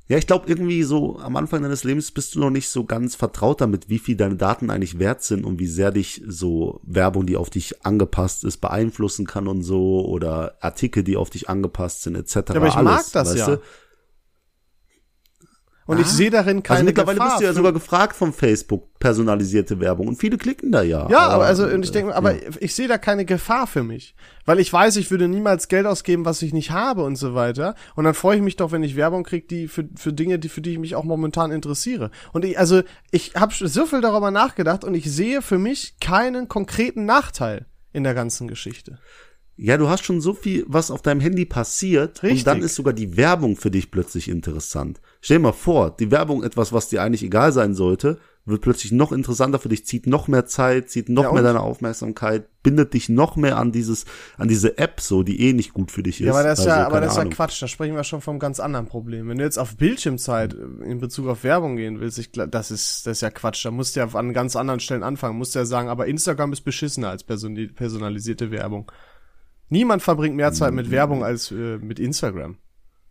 [0.07, 3.15] Ja, ich glaube irgendwie so am Anfang deines Lebens bist du noch nicht so ganz
[3.15, 7.25] vertraut damit, wie viel deine Daten eigentlich wert sind und wie sehr dich so Werbung,
[7.25, 12.03] die auf dich angepasst ist, beeinflussen kann und so oder Artikel, die auf dich angepasst
[12.03, 12.35] sind etc.
[12.35, 13.57] Ja, aber ich Alles, mag das weißt ja.
[13.57, 13.63] du?
[15.87, 16.11] Und ich Ah.
[16.11, 17.31] sehe darin keine Also mittlerweile Gefahr.
[17.33, 21.09] bist du ja sogar gefragt vom Facebook personalisierte Werbung und viele klicken da ja.
[21.11, 22.51] ja, aber also und ich äh, denke, aber ja.
[22.61, 24.15] ich sehe da keine Gefahr für mich,
[24.47, 27.75] weil ich weiß, ich würde niemals Geld ausgeben, was ich nicht habe und so weiter.
[27.97, 30.49] Und dann freue ich mich doch, wenn ich Werbung kriege, die für für Dinge, die
[30.49, 32.11] für die ich mich auch momentan interessiere.
[32.33, 36.49] Und ich also ich habe so viel darüber nachgedacht und ich sehe für mich keinen
[36.49, 38.99] konkreten Nachteil in der ganzen Geschichte.
[39.57, 42.41] Ja, du hast schon so viel, was auf deinem Handy passiert Richtig.
[42.41, 45.01] und dann ist sogar die Werbung für dich plötzlich interessant.
[45.21, 48.93] Stell dir mal vor, die Werbung, etwas, was dir eigentlich egal sein sollte, wird plötzlich
[48.93, 52.93] noch interessanter für dich, zieht noch mehr Zeit, zieht noch Ja, mehr deine Aufmerksamkeit, bindet
[52.93, 54.05] dich noch mehr an dieses,
[54.37, 56.27] an diese App so, die eh nicht gut für dich ist.
[56.27, 57.33] Ja, aber das ist Also, ja, aber das ist ja Ahnung.
[57.33, 57.63] Quatsch.
[57.63, 59.29] Da sprechen wir schon vom ganz anderen Problem.
[59.29, 63.07] Wenn du jetzt auf Bildschirmzeit äh, in Bezug auf Werbung gehen willst, ich, das ist,
[63.07, 63.65] das ist ja Quatsch.
[63.65, 65.39] Da musst du ja an ganz anderen Stellen anfangen.
[65.39, 68.91] Musst du ja sagen, aber Instagram ist beschissener als person personalisierte Werbung.
[69.75, 72.59] Niemand verbringt mehr Zeit mit Werbung als äh, mit Instagram.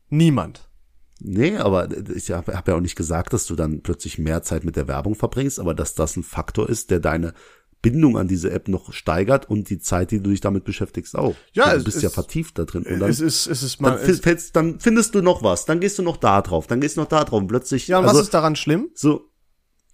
[0.10, 0.70] Niemand.
[1.20, 4.64] Nee, aber ich habe hab ja auch nicht gesagt, dass du dann plötzlich mehr Zeit
[4.64, 7.34] mit der Werbung verbringst, aber dass das ein Faktor ist, der deine
[7.82, 11.36] Bindung an diese App noch steigert und die Zeit, die du dich damit beschäftigst, auch.
[11.52, 12.84] Ja, du es bist ist- ja vertieft da drin.
[12.84, 15.66] Und dann, es ist, es ist mal, dann, es, fällst, dann findest du noch was,
[15.66, 18.00] dann gehst du noch da drauf, dann gehst du noch da drauf und plötzlich, ja,
[18.00, 18.90] und also, was ist daran schlimm?
[18.94, 19.30] so,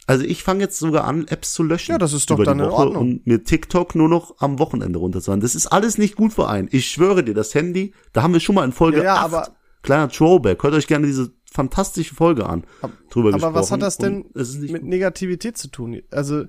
[0.09, 1.91] also ich fange jetzt sogar an, Apps zu löschen.
[1.91, 2.97] Ja, das ist doch dann in Ordnung.
[2.97, 5.39] Und mir TikTok nur noch am Wochenende runterzuhauen.
[5.39, 6.67] Das ist alles nicht gut für einen.
[6.71, 9.23] Ich schwöre dir, das Handy, da haben wir schon mal in Folge Ja, ja, 8,
[9.25, 9.47] aber-
[9.83, 12.63] kleiner Throwback, hört euch gerne diese fantastische Folge an,
[13.11, 13.51] drüber gesprochen.
[13.53, 14.83] Aber was hat das denn mit.
[14.83, 16.01] Negativität zu tun?
[16.11, 16.45] Also,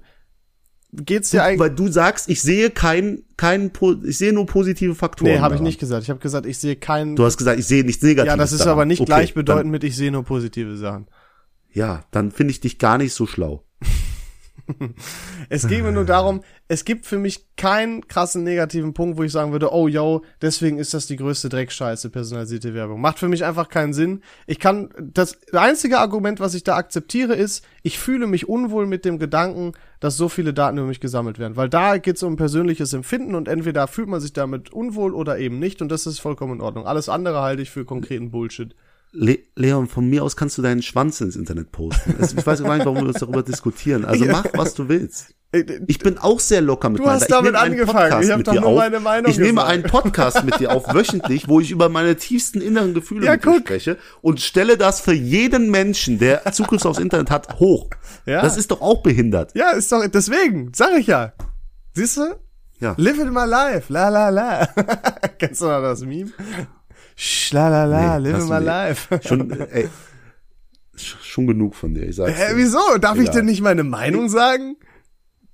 [0.93, 4.95] geht's dir eigentlich, Weil du sagst, ich sehe kein, kein, po- ich sehe nur positive
[4.95, 5.33] Faktoren.
[5.33, 6.03] nee, habe ich nicht gesagt.
[6.03, 8.27] Ich habe gesagt, ich sehe keinen, Du hast gesagt, ich sehe nichts Negatives.
[8.33, 8.73] ja, das ist daran.
[8.73, 11.07] aber nicht Okay, gleichbedeutend mit, ich sehe nur positive Sachen.
[11.73, 13.65] Ja, dann finde ich dich gar nicht so schlau.
[15.49, 19.33] Es geht mir nur darum, es gibt für mich keinen krassen negativen Punkt, wo ich
[19.33, 23.01] sagen würde, oh yo, deswegen ist das die größte Dreckscheiße, personalisierte Werbung.
[23.01, 24.23] Macht für mich einfach keinen Sinn.
[24.47, 29.05] Ich kann, das einzige Argument, was ich da akzeptiere, ist, ich fühle mich unwohl mit
[29.05, 31.57] dem Gedanken, dass so viele Daten über mich gesammelt werden.
[31.57, 35.39] Weil da geht es um persönliches Empfinden und entweder fühlt man sich damit unwohl oder
[35.39, 36.87] eben nicht und das ist vollkommen in Ordnung.
[36.87, 38.77] Alles andere halte ich für konkreten Bullshit.
[39.13, 42.15] Le Leon, von mir aus kannst du deinen Schwanz ins Internet posten.
[42.21, 44.05] Es- Ich weiß gar nicht, warum wir uns darüber diskutieren.
[44.05, 45.35] Also mach, was du willst.
[45.89, 48.23] Ich bin auch sehr locker mit Du meiner- hast ich damit nehme angefangen.
[48.23, 48.77] Ich hab mit doch nur auf.
[48.79, 49.69] meine Meinung Ich nehme gesagt.
[49.69, 53.43] einen Podcast mit dir auf wöchentlich, wo ich über meine tiefsten inneren Gefühle Ja, mit
[53.45, 53.61] dir guck.
[53.63, 57.91] spreche und stelle das für jeden Menschen, der Zugriff aufs Internet hat, hoch.
[58.27, 58.43] Ja.
[58.43, 59.53] Das ist doch auch behindert.
[59.57, 61.33] Ja, ist doch, deswegen, sag ich ja.
[61.95, 62.37] Siehst du?
[62.79, 62.95] Ja.
[62.97, 64.67] Live it my life, la la la.
[65.41, 66.31] Kennst du noch das Meme?
[67.23, 69.21] Sch, la la la, Nee, live my life.
[69.29, 69.89] Schon, äh, ey,
[70.97, 72.57] sch- schon genug von dir, ich sag's Hä, dir.
[72.57, 72.79] wieso?
[72.99, 73.35] Darf ich Egal.
[73.35, 74.77] denn nicht meine Meinung sagen?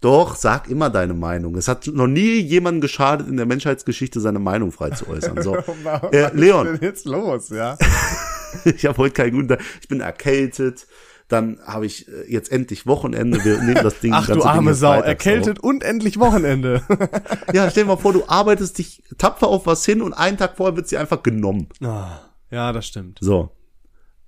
[0.01, 1.57] Doch, sag immer deine Meinung.
[1.57, 5.43] Es hat noch nie jemandem geschadet, in der Menschheitsgeschichte seine Meinung frei zu äußern.
[5.43, 5.55] So.
[5.83, 7.77] Was Äh, ist Leon, denn jetzt los, ja?
[8.65, 9.61] ich habe heute keinen guten Tag.
[9.81, 10.87] Ich bin erkältet.
[11.29, 13.45] Dann habe ich äh, jetzt endlich Wochenende.
[13.45, 14.13] Wir nehmen das Ding.
[14.15, 16.83] Ach du arme Sau, erkältet und endlich Wochenende.
[16.89, 16.99] auf.
[17.53, 20.57] Ja, stell dir mal vor, du arbeitest dich tapfer auf was hin und einen Tag
[20.57, 21.69] vorher wird sie einfach genommen.
[21.83, 23.19] Ah, ja, das stimmt.
[23.21, 23.51] So.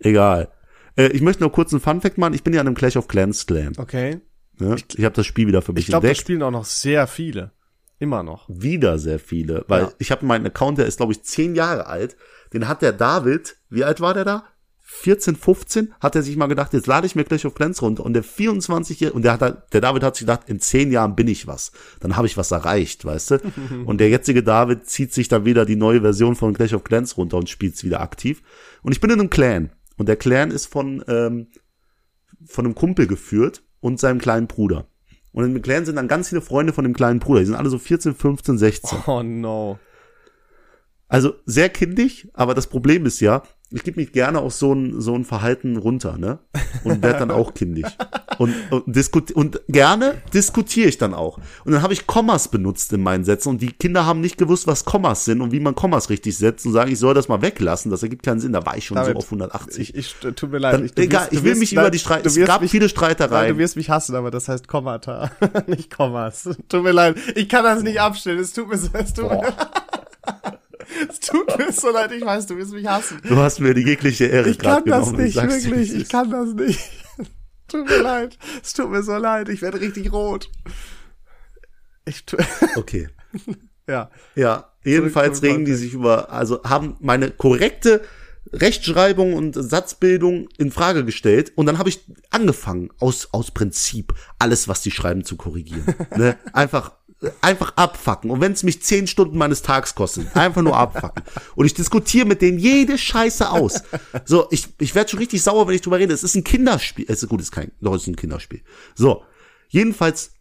[0.00, 0.48] Egal.
[0.96, 2.34] Äh, ich möchte noch kurz einen Funfact machen.
[2.34, 3.72] Ich bin ja an einem Clash of Clans Clan.
[3.76, 4.20] Okay.
[4.58, 4.76] Ne?
[4.96, 6.26] Ich habe das Spiel wieder für mich Ich glaube, das entdeckt.
[6.26, 7.52] spielen auch noch sehr viele.
[8.00, 8.48] Immer noch.
[8.48, 9.92] wieder sehr viele, weil Ja.
[9.98, 12.16] ich habe meinen Account, der ist glaube ich zehn Jahre alt.
[12.52, 14.44] Den hat der David, wie alt war der da?
[14.90, 18.04] 14, 15, hat er sich mal gedacht, jetzt lade ich mir Clash of Clans runter.
[18.06, 21.14] Und der 24 und der hat, halt- der David hat sich gedacht, in zehn Jahren
[21.14, 21.72] bin ich was.
[22.00, 23.38] Dann habe ich was erreicht, weißt du?
[23.84, 27.18] und der jetzige David zieht sich dann wieder die neue Version von Clash of Clans
[27.18, 28.42] runter und spielt's wieder aktiv.
[28.82, 29.70] Und ich bin in einem Clan.
[29.98, 31.48] Und der Clan ist von, ähm,
[32.46, 34.86] von einem Kumpel geführt und seinem kleinen Bruder.
[35.32, 37.40] Und in dem Clan sind dann ganz viele Freunde von dem kleinen Bruder.
[37.40, 38.98] Die sind alle so 14, 15, 16.
[39.06, 39.78] Oh no.
[41.08, 45.00] Also sehr kindisch, aber das Problem ist ja, ich gebe mich gerne auf so ein,
[45.00, 46.38] so ein Verhalten runter, ne?
[46.84, 47.90] Und werde dann auch kindisch.
[48.38, 51.38] Und, und, diskut und gerne diskutiere ich dann auch.
[51.64, 54.66] Und dann habe ich Kommas benutzt in meinen Sätzen und die Kinder haben nicht gewusst,
[54.66, 57.42] was Kommas sind und wie man Kommas richtig setzt und sagen, ich soll das mal
[57.42, 58.52] weglassen, das ergibt keinen Sinn.
[58.52, 59.94] Da war ich schon David, so auf 180.
[59.94, 60.74] Ich, ich, tut mir leid.
[60.74, 62.62] Dann, ich, du egal, wirst- ich will wirst- mich nein, über die Streit, es gab
[62.62, 63.52] mich- viele Nein, Streitereien.
[63.54, 65.30] du wirst mich hassen, aber das heißt Kommata,
[65.66, 66.48] nicht Kommas.
[66.68, 67.16] Tut mir leid.
[67.34, 68.38] Ich kann das nicht abstellen.
[68.38, 69.42] Es tut mir so, es tut, mir,
[71.10, 72.12] es tut mir so leid.
[72.12, 73.20] Ich weiß, du wirst mich hassen.
[73.22, 75.24] Du hast mir die jegliche Ehre Ich kann das genommen.
[75.24, 75.94] nicht, wirklich.
[75.94, 76.80] Ich kann das nicht.
[77.68, 78.38] Tut mir leid.
[78.62, 79.50] Es tut mir so leid.
[79.50, 80.48] Ich werde richtig rot.
[82.06, 82.36] Ich tu,
[82.76, 83.08] Okay.
[83.86, 84.10] ja.
[84.34, 88.00] Ja, jedenfalls regen die sich über, also haben meine korrekte
[88.52, 94.68] Rechtschreibung und Satzbildung in Frage gestellt und dann habe ich angefangen aus aus Prinzip alles
[94.68, 95.84] was die schreiben zu korrigieren,
[96.16, 96.38] ne?
[96.54, 96.92] Einfach
[97.40, 101.24] einfach abfacken und wenn es mich zehn Stunden meines Tags kostet, einfach nur abfacken
[101.56, 103.82] und ich diskutiere mit denen jede Scheiße aus.
[104.24, 106.14] So, ich ich werde schon richtig sauer, wenn ich drüber rede.
[106.14, 108.62] Es ist ein Kinderspiel, es ist gut, es ist kein, doch es ist ein Kinderspiel.
[108.94, 109.24] So,
[109.68, 110.32] jedenfalls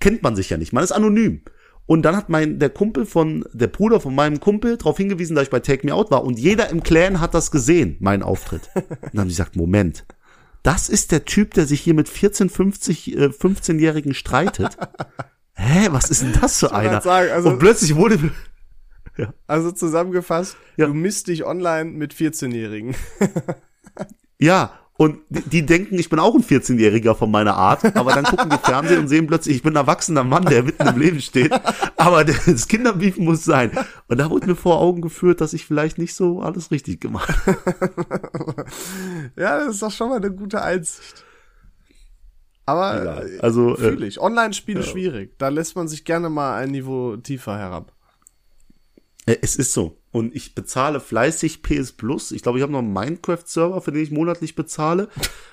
[0.00, 1.42] kennt man sich ja nicht, man ist anonym.
[1.86, 5.44] Und dann hat mein, der Kumpel von, der Bruder von meinem Kumpel darauf hingewiesen, dass
[5.44, 6.24] ich bei Take Me Out war.
[6.24, 8.70] Und jeder im Clan hat das gesehen, mein Auftritt.
[8.74, 10.06] Und dann haben die gesagt, Moment,
[10.62, 14.76] das ist der Typ, der sich hier mit 14, 50, äh, 15-Jährigen streitet.
[15.64, 17.00] Hä, was ist denn das für einer?
[17.00, 18.18] sagen, also- Und plötzlich wurde,
[19.46, 20.86] Also zusammengefasst, Ja.
[20.86, 22.94] du misst dich online mit 14-Jährigen.
[24.38, 28.24] ja, und die, die denken, ich bin auch ein 14-Jähriger von meiner Art, aber dann
[28.24, 31.20] gucken die Fernsehen und sehen plötzlich, ich bin ein erwachsener Mann, der mitten im Leben
[31.20, 31.52] steht.
[31.96, 33.70] Aber das Kinderbeef muss sein.
[34.08, 37.34] Und da wurde mir vor Augen geführt, dass ich vielleicht nicht so alles richtig gemacht
[37.46, 38.64] habe.
[39.36, 41.21] Ja, das ist doch schon mal eine gute Einsicht.
[42.66, 43.30] Aber Egal.
[43.30, 44.20] äh, Also, äh, fühle ich.
[44.20, 45.38] Online-Spiele schwierig.
[45.38, 47.92] Da lässt man sich gerne mal ein Niveau tiefer herab.
[49.26, 49.98] Äh, Es ist so.
[50.10, 52.32] Und ich bezahle fleißig PS Plus.
[52.32, 55.08] Ich glaube, ich habe noch einen Minecraft-Server, für den ich monatlich bezahle.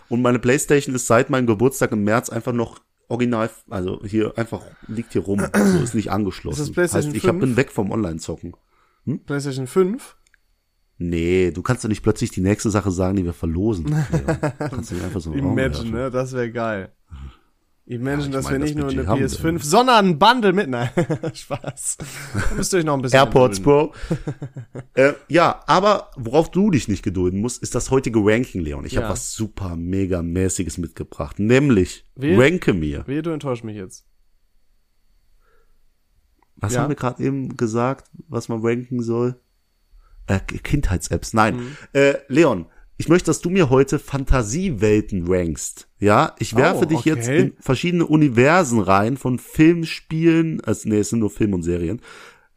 [0.09, 4.61] Und meine Playstation ist seit meinem Geburtstag im März einfach noch original, also hier einfach
[4.87, 6.61] liegt hier rum, so ist nicht angeschlossen.
[6.61, 7.41] Ist das PlayStation heißt, ich hab, 5?
[7.41, 8.53] bin weg vom Online-Zocken.
[9.25, 10.15] PlayStation 5?
[10.99, 13.85] Nee, du kannst doch nicht plötzlich die nächste Sache sagen, die wir verlosen.
[14.11, 14.25] Leon.
[14.59, 16.11] Du kannst nicht einfach so Imagine, ne?
[16.11, 16.91] Das wäre geil.
[17.85, 19.65] Imagine, ich dass mein, wir das nicht nur Budget eine haben wir PS5, nicht.
[19.65, 20.69] sondern ein Bundle mit.
[20.69, 20.89] Nein,
[21.33, 21.97] Spaß.
[22.49, 23.91] Da müsst ihr euch noch ein bisschen AirPods gedulden.
[23.91, 24.79] Pro.
[24.93, 28.85] äh, ja, aber worauf du dich nicht gedulden musst, ist das heutige Ranking, Leon.
[28.85, 29.01] Ich Ja.
[29.01, 32.39] habe was super mega mäßiges mitgebracht, nämlich Wen?
[32.39, 33.07] ranke mir.
[33.07, 34.05] Wehe, du enttäuscht mich jetzt.
[36.57, 36.81] Was Ja.
[36.81, 39.39] haben wir gerade eben gesagt, was man ranken soll?
[40.27, 41.33] Äh, Kindheits-Apps.
[41.33, 41.55] Nein.
[41.55, 41.77] Mhm.
[41.93, 42.67] Äh, Leon,
[42.99, 45.87] ich möchte, dass du mir heute Fantasiewelten rankst.
[45.99, 47.39] Ja, ich werfe Oh, dich jetzt okay.
[47.39, 52.01] in verschiedene Universen rein von Filmspielen, also nee, es sind nur Film und Serien.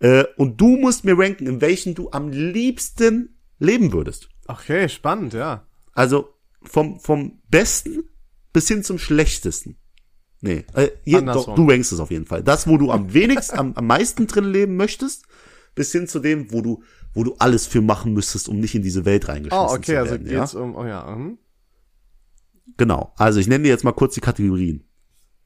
[0.00, 4.30] Äh, und du musst mir ranken, in welchen du am liebsten leben würdest.
[4.48, 5.64] Okay, spannend, ja.
[5.92, 8.02] Also vom, vom besten
[8.52, 9.76] bis hin zum schlechtesten.
[10.40, 12.42] Nee, äh, hier, doch, du rankst es auf jeden Fall.
[12.42, 15.24] Das, wo du am wenigsten, am, am meisten drin leben möchtest,
[15.74, 16.82] bis hin zu dem, wo du,
[17.14, 19.98] wo du alles für machen müsstest, um nicht in diese Welt reingeschmissen Oh, okay, zu
[19.98, 20.30] also werden.
[20.30, 20.40] ja?
[20.40, 21.38] geht's um, oh ja, mhm.
[22.76, 23.12] Genau.
[23.16, 24.84] Also ich nenne dir jetzt mal kurz die Kategorien.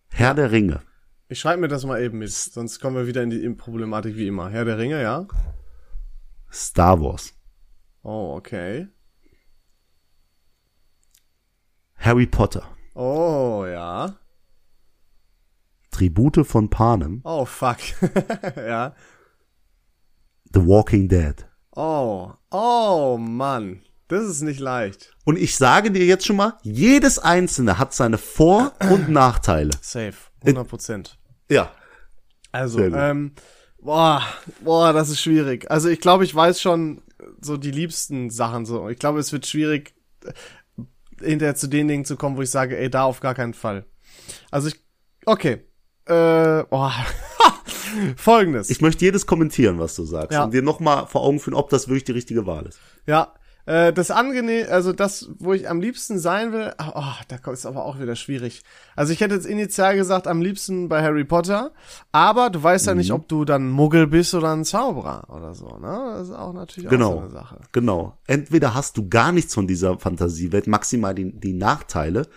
[0.09, 0.81] Herr der Ringe,
[1.29, 4.17] Ich schreibe mir das mal eben mit, sonst kommen wir wieder in die in Problematik
[4.17, 4.49] wie immer.
[4.51, 5.27] Herr der Ringe, ja?
[6.53, 7.35] Star Wars,
[8.03, 8.87] Oh, okay.
[11.97, 12.62] Harry Potter,
[12.95, 14.17] Oh, ja.
[15.91, 17.79] Tribute von Panem, Oh, fuck.
[18.57, 18.95] ja.
[20.53, 21.47] The Walking Dead.
[21.75, 23.83] Oh, oh, Mann.
[24.09, 25.17] Das ist nicht leicht.
[25.25, 29.71] Und ich sage dir jetzt schon mal, jedes einzelne hat seine Vor- und Nachteile.
[29.81, 30.15] Safe.
[30.43, 31.19] 100 Prozent.
[31.51, 31.73] Ja.
[32.53, 33.33] Also, ähm,
[33.81, 34.23] boah,
[34.61, 35.71] boah, das ist schwierig.
[35.71, 37.03] Also ich glaube, ich weiß schon
[37.41, 38.89] so die liebsten Sachen so.
[38.89, 40.33] Ich glaube, es wird schwierig, äh,
[41.21, 43.85] hinterher zu den Dingen zu kommen, wo ich sage, ey, da auf gar keinen Fall.
[44.51, 44.81] Also ich,
[45.25, 45.65] okay,
[46.07, 46.93] äh, boah,
[48.16, 48.70] folgendes.
[48.70, 50.33] Ich möchte jedes kommentieren, was du sagst.
[50.33, 50.44] Ja.
[50.44, 52.79] Und dir nochmal vor Augen führen, ob das wirklich die richtige Wahl ist.
[53.07, 53.33] Ja,
[53.66, 57.85] äh, das angenehm, also das, wo ich am liebsten sein will, oh, da ist aber
[57.85, 58.62] auch wieder schwierig.
[58.94, 61.72] Also ich hätte jetzt initial gesagt, am liebsten bei Harry Potter,
[62.12, 63.14] aber du weißt ja nicht, Mhm.
[63.16, 66.14] ob du dann Muggel bist oder ein Zauberer oder so, ne?
[66.18, 67.18] Das ist auch natürlich auch so Genau.
[67.22, 67.59] eine Sache.
[67.72, 68.16] Genau.
[68.29, 72.29] Entweder hast du gar nichts von dieser Fantasiewelt, maximal die, die Nachteile,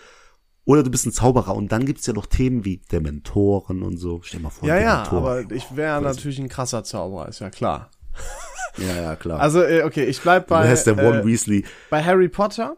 [0.69, 4.21] oder du bist ein Zauberer und dann gibt's ja noch Themen wie Dementoren und so.
[4.21, 7.89] Stell mal vor, Ja, ja, aber ich wäre natürlich ein krasser Zauberer, ist ja klar.
[8.77, 9.39] Ja, ja, klar.
[9.41, 11.65] Also, äh, okay, ich bleib du bei, wärst der äh, Weasley.
[11.89, 12.77] bei Harry Potter.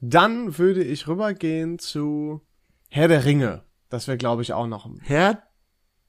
[0.00, 2.40] Dann würde ich rübergehen zu
[2.88, 3.62] Herr der Ringe.
[3.88, 5.44] Das wäre, glaube ich, auch noch ein Herr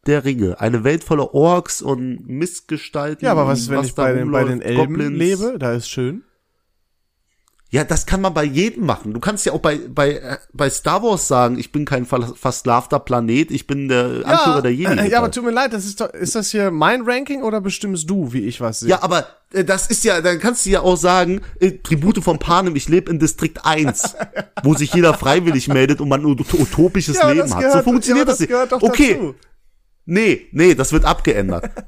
[0.07, 0.59] der Ringe.
[0.59, 3.23] Eine Welt voller Orks und Missgestalten.
[3.23, 5.17] Ja, aber was ist, wenn ich da bei den, bei den Elben Goblins.
[5.17, 5.59] lebe?
[5.59, 6.23] Da ist schön.
[7.73, 9.13] Ja, das kann man bei jedem machen.
[9.13, 12.99] Du kannst ja auch bei, bei, bei Star Wars sagen, ich bin kein ver- versklavter
[12.99, 14.91] Planet, ich bin der Anführer der Jedi.
[14.99, 17.61] äh, ja, aber tut mir leid, das ist doch, ist das hier mein Ranking oder
[17.61, 18.89] bestimmst du, wie ich was sehe?
[18.89, 22.39] Ja, aber äh, das ist ja, dann kannst du ja auch sagen, äh, Tribute von
[22.39, 24.15] Panem, ich lebe in Distrikt 1,
[24.63, 27.59] wo sich jeder freiwillig meldet und man ein ut- utopisches Ja, Leben das hat.
[27.61, 28.91] gehört- so funktioniert ja, das, das gehört doch nicht.
[28.91, 29.35] Okay, dazu.
[30.05, 31.69] Nee, nee, das wird abgeändert.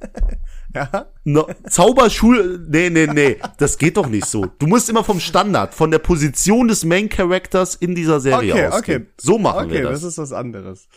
[0.76, 1.06] Ja?
[1.23, 4.47] No, Zauberschul, nee, nee, nee, das geht doch nicht so.
[4.58, 8.67] Du musst immer vom Standard, von der Position des Main Characters in dieser Serie Okay,
[8.67, 9.02] ausgehen.
[9.04, 9.12] okay.
[9.21, 10.13] So machen Okay, wir das das.
[10.13, 10.88] ist was anderes.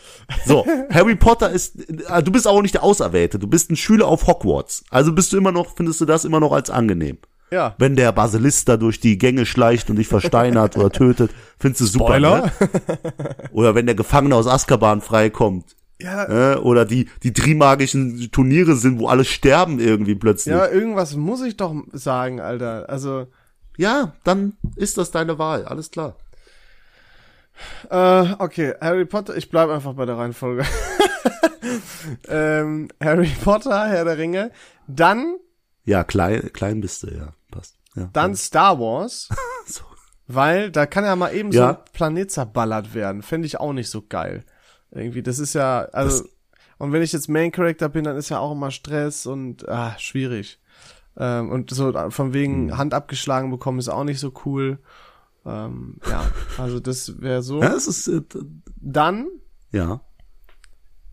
[0.47, 1.75] So, Harry Potter ist,
[2.09, 4.83] äh, du bist auch nicht der Auserwählte, du bist ein Schüler auf Hogwarts.
[4.89, 7.19] Also bist du immer noch, findest du das immer noch als angenehm.
[7.51, 7.75] Ja.
[7.77, 11.85] Wenn der Basilisk da durch die Gänge schleicht und dich versteinert oder tötet, findest du
[11.85, 12.05] super.
[12.07, 12.41] Spoiler.
[12.41, 12.51] Ne?
[13.51, 15.76] Oder wenn der Gefangene aus Azkaban freikommt.
[16.01, 20.53] Ja, Äh, oder die, die trimagischen Turniere sind, wo alle sterben irgendwie plötzlich.
[20.53, 20.71] ja, Ja.
[20.71, 22.87] irgendwas muss ich doch sagen, Alter.
[22.89, 23.27] Also,
[24.23, 26.15] dann ist das deine Wahl, alles klar.
[27.89, 30.63] äh, okay, Harry Potter, ich bleib einfach bei der Reihenfolge.
[32.27, 34.51] ähm, Harry Potter, Herr der Ringe.
[34.87, 35.35] Dann,
[35.85, 37.75] Ja, klein, klein bist du, ja, passt.
[37.95, 38.09] Ja.
[38.13, 39.29] dann Star Wars.
[39.69, 39.83] So.
[40.27, 41.69] Weil da kann ja mal eben so Ja.
[41.71, 43.21] ein Planet zerballert werden.
[43.21, 44.45] Fände ich auch nicht so geil.
[44.91, 46.25] Irgendwie, das ist ja, also,
[46.77, 49.95] und wenn ich jetzt Main Character bin, dann ist ja auch immer Stress und, ah,
[49.97, 50.59] schwierig.
[51.17, 52.77] Ähm, und so von wegen Hm.
[52.77, 54.79] Hand abgeschlagen bekommen ist auch nicht so cool.
[55.45, 56.25] Ähm, ja,
[56.57, 57.61] also das wäre so.
[57.61, 58.21] Ja, es ist, äh,
[58.75, 59.27] Dann
[59.71, 60.01] ja.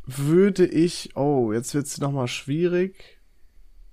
[0.04, 3.20] würde ich, oh, jetzt wird's noch mal schwierig.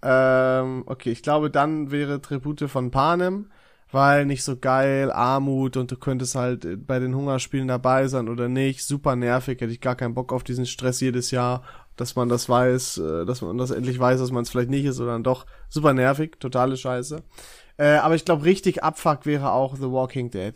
[0.01, 3.51] Ähm, okay, ich glaube, dann wäre Tribute von Panem,
[3.91, 8.47] weil nicht so geil, Armut und du könntest halt bei den Hungerspielen dabei sein oder
[8.49, 8.83] nicht.
[8.83, 11.63] Super nervig, hätte ich gar keinen Bock auf diesen Stress jedes Jahr,
[11.97, 14.85] dass man das weiß, äh, dass man das endlich weiß, dass man es vielleicht nicht
[14.85, 15.45] ist oder dann doch.
[15.69, 17.21] Super nervig, totale Scheiße.
[17.77, 20.53] Äh, aber ich glaube, richtig Abfuck wäre auch The Walking Dead.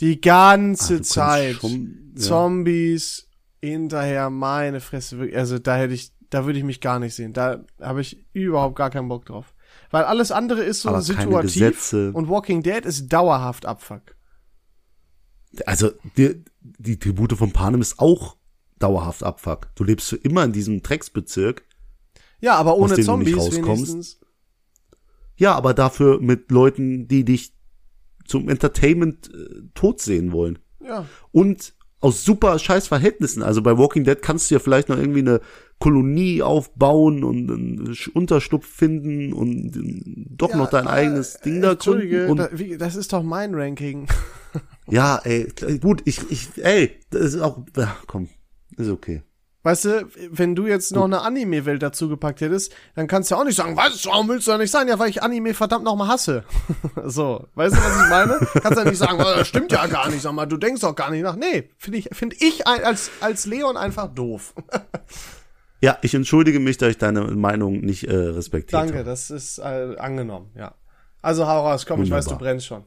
[0.00, 1.54] Die ganze Ach, Zeit.
[1.56, 2.20] schon- ja.
[2.22, 3.28] Zombies
[3.62, 5.30] hinterher, meine Fresse.
[5.34, 7.32] Also da hätte ich, da würde ich mich gar nicht sehen.
[7.32, 9.54] Da habe ich überhaupt gar keinen Bock drauf.
[9.96, 14.14] Weil alles andere ist so Aber situativ und Walking Dead ist dauerhaft Abfuck.
[15.64, 18.36] Also, die, die Tribute von Panem ist auch
[18.78, 19.68] dauerhaft Abfuck.
[19.74, 21.64] Du lebst für immer in diesem Drecksbezirk.
[22.40, 23.66] Ja, aber ohne Zombies rauskommst.
[23.66, 24.20] wenigstens.
[25.36, 27.54] Ja, aber dafür mit Leuten, die dich
[28.26, 30.58] zum Entertainment äh, tot sehen wollen.
[30.78, 31.06] Ja.
[31.32, 33.42] Und aus super scheiß Verhältnissen.
[33.42, 35.40] Also bei Walking Dead kannst du ja vielleicht noch irgendwie eine
[35.78, 40.02] Kolonie aufbauen und einen Sch- Unterschlupf finden und äh,
[40.36, 42.30] doch noch dein äh, eigenes Ding da Entschuldige, gründen.
[42.30, 44.06] Und da, wie, das ist doch mein Ranking.
[44.88, 45.48] ja, ey,
[45.80, 48.28] gut, ich, ich, ey, das ist auch, ja, komm,
[48.76, 49.22] ist okay.
[49.66, 53.40] Weißt du, wenn du jetzt noch eine Anime-Welt dazu gepackt hättest, dann kannst du ja
[53.40, 54.86] auch nicht sagen, was, warum willst du da nicht sein?
[54.86, 56.44] Ja, weil ich Anime verdammt nochmal hasse.
[57.04, 58.38] so, weißt du, was ich meine?
[58.62, 60.94] Kannst ja nicht sagen, oh, das stimmt ja gar nicht, sag mal, du denkst doch
[60.94, 61.34] gar nicht nach.
[61.34, 64.54] Nee, finde ich, finde ich ein- als, als Leon einfach doof.
[65.82, 69.04] Ja, ich entschuldige mich, dass ich deine Meinung nicht äh, respektiert Danke, habe.
[69.04, 70.74] das ist äh, angenommen, ja.
[71.20, 72.48] Also hau raus, komm, ich weiß, du Wunderbar.
[72.48, 72.84] brennst schon.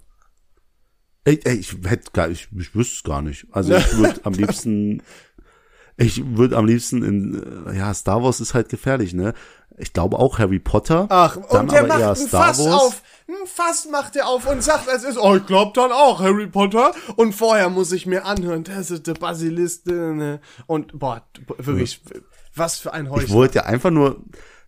[1.23, 3.45] Ey, ey, ich hätte gar, ich, ich wüsste es gar nicht.
[3.51, 5.03] Also ich würde am liebsten,
[5.99, 9.33] ich würde am liebsten in, äh, ja, Star Wars ist halt gefährlich, ne?
[9.77, 11.05] Ich glaube auch Harry Potter.
[11.09, 12.73] Ach, dann und der macht ein Star Fass Wars.
[12.73, 13.01] auf.
[13.27, 16.47] Ein Fass macht er auf und sagt, es ist, oh, ich glaub dann auch Harry
[16.47, 16.91] Potter.
[17.15, 19.85] Und vorher muss ich mir anhören, das ist der Basilist.
[19.87, 20.41] ne.
[20.67, 21.21] Und, boah,
[21.59, 22.01] wirklich,
[22.55, 23.33] was für ein Ich Heuchler.
[23.35, 24.21] wollte ja einfach nur,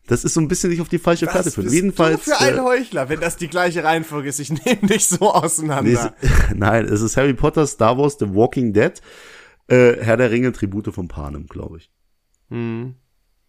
[0.07, 1.63] das ist so ein bisschen nicht auf die falsche Was führen.
[1.65, 2.23] bist Jedenfalls.
[2.23, 4.39] du für ein äh, Heuchler, wenn das die gleiche Reihenfolge ist.
[4.39, 6.13] Ich nehme dich so nee, auseinander.
[6.21, 8.93] es, nein, es ist Harry Potter, Star Wars, The Walking Dead,
[9.71, 11.89] äh, Herr der Ringe, Tribute von Panem, glaube ich.
[12.49, 12.95] Hm.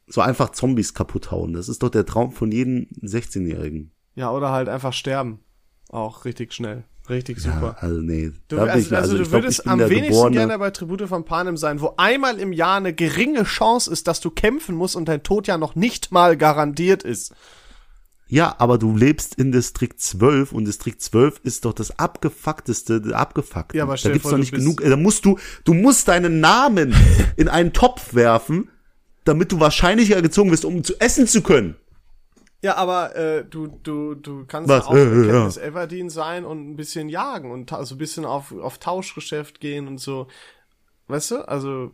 [0.06, 1.52] So einfach Zombies kaputt hauen.
[1.52, 3.92] Das ist doch der Traum von jedem 16-Jährigen.
[4.14, 5.40] Ja, oder halt einfach sterben.
[5.88, 6.84] Auch richtig schnell.
[7.08, 7.76] Richtig super.
[7.76, 8.30] Ja, also nee.
[8.46, 10.36] Du, bin ich, also, also, also du ich glaub, würdest ich bin am wenigsten geborene,
[10.36, 14.20] gerne bei Tribute von Panem sein, wo einmal im Jahr eine geringe Chance ist, dass
[14.20, 17.34] du kämpfen musst und dein Tod ja noch nicht mal garantiert ist.
[18.32, 23.18] Ja, aber du lebst in Distrikt 12 und Distrikt 12 ist doch das abgefuckteste, der
[23.18, 23.76] abgefuckte.
[23.76, 26.40] Ja, aber da gibt's vor, doch nicht genug, äh, da musst du, du musst deinen
[26.40, 26.94] Namen
[27.36, 28.70] in einen Topf werfen,
[29.24, 31.76] damit du wahrscheinlicher gezogen wirst, um zu essen zu können.
[32.62, 34.84] Ja, aber äh, du, du, du kannst Was?
[34.86, 38.24] ja auch Äh, äh, Katniss Everdeen sein und ein bisschen jagen und so ein bisschen
[38.24, 40.26] auf, auf Tauschgeschäft gehen und so.
[41.06, 41.46] Weißt du?
[41.46, 41.90] Also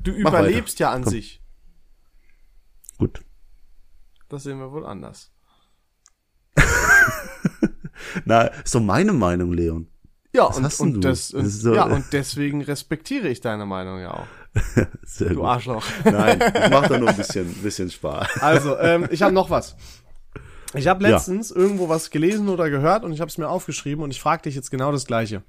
[0.00, 1.12] du Mach überlebst ja an Komm.
[1.12, 1.42] sich.
[2.96, 3.20] Gut.
[4.28, 5.30] Das sehen wir wohl anders.
[8.24, 9.88] Na, ist doch meine Meinung, Leon.
[10.32, 11.00] Ja, Was und, und, du?
[11.08, 14.26] das, und, so- ja, und deswegen respektiere ich deine Meinung ja auch.
[15.02, 15.44] Sehr Du gut.
[15.44, 15.84] Arschloch.
[16.04, 18.42] Nein, ich mach da nur ein bisschen, bisschen Spaß.
[18.42, 19.76] Also, ähm, ich habe noch was.
[20.74, 21.10] Ich habe Ja.
[21.16, 24.42] letztens irgendwo was gelesen oder gehört und ich habe es mir aufgeschrieben und ich frage
[24.42, 25.42] dich jetzt genau das gleiche.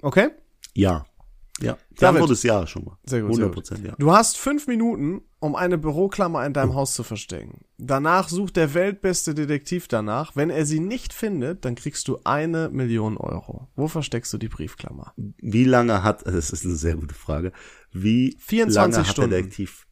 [0.00, 0.30] Okay?
[0.74, 1.04] Ja.
[1.60, 1.78] Ja.
[1.90, 2.20] Die David.
[2.20, 2.98] Antwort ist ja schon mal.
[3.06, 3.54] Sehr gut, 100 sehr gut.
[3.54, 3.94] Prozent, ja.
[3.98, 7.62] Du hast fünf Minuten, um eine Büroklammer in deinem Haus zu verstecken.
[7.78, 10.36] Danach sucht der weltbeste Detektiv danach.
[10.36, 13.68] Wenn er sie nicht findet, dann kriegst du eine Million Euro.
[13.74, 15.14] Wo versteckst du die Briefklammer?
[15.16, 17.52] Wie lange hat, das ist eine sehr gute Frage,
[17.90, 19.08] wie 24 lange Stunden.
[19.08, 19.86] hat der Detektiv?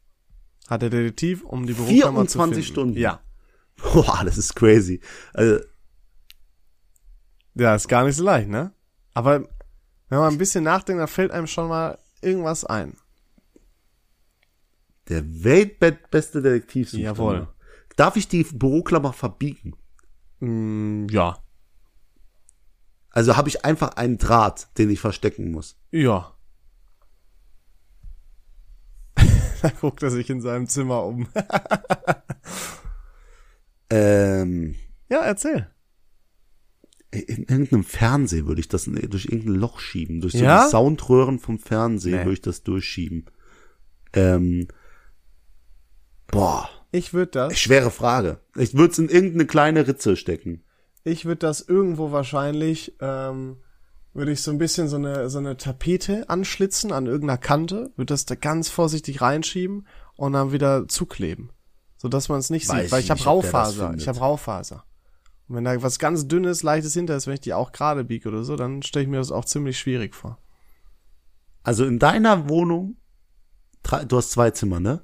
[0.67, 2.71] Hat der Detektiv, um die Büroklammer zu 24 finden?
[2.71, 2.97] Stunden?
[2.99, 3.21] Ja.
[3.93, 5.01] Boah, das ist crazy.
[5.33, 5.59] Also,
[7.55, 8.71] Ja, ist gar nicht so leicht, ne?
[9.13, 9.47] Aber
[10.09, 12.97] wenn man ein bisschen nachdenkt, dann fällt einem schon mal irgendwas ein.
[15.09, 16.93] der weltbeste Detektiv.
[16.93, 17.47] Jawohl.
[17.95, 19.75] Darf ich die Büroklammer verbiegen?
[20.39, 21.37] Mm, ja.
[23.11, 25.77] Also habe ich einfach einen Draht, den ich verstecken muss.
[25.91, 26.33] Ja.
[29.61, 31.27] da guckt er sich in seinem Zimmer um.
[33.89, 34.75] Ähm,
[35.09, 35.69] ja, erzähl.
[37.11, 40.21] In irgendeinem Fernseher würde ich das in- durch irgendein Loch schieben.
[40.21, 40.65] Durch so Ja?
[40.65, 42.23] die Soundröhren vom Fernseher Nee.
[42.25, 43.25] würde ich das durchschieben.
[44.13, 44.67] Ähm,
[46.27, 48.39] boah, Ich würde das, schwere Frage.
[48.55, 50.61] Ich würde es in irgendeine kleine Ritze stecken.
[51.03, 53.57] ich würde das irgendwo wahrscheinlich, ähm,
[54.13, 58.13] würde ich so ein bisschen so eine, so eine Tapete anschlitzen an irgendeiner Kante, würde
[58.13, 61.51] das da ganz vorsichtig reinschieben und dann wieder zukleben.
[61.97, 63.93] So dass man es nicht Weiß sieht, weil ich habe Raufaser.
[63.97, 64.83] Ich habe Raufaser.
[65.47, 68.29] Und wenn da was ganz dünnes, leichtes hinter ist, wenn ich die auch gerade biege
[68.29, 70.39] oder so, dann stelle ich mir das auch ziemlich schwierig vor.
[71.63, 72.97] Also in deiner Wohnung,
[74.07, 75.01] du hast zwei Zimmer, ne?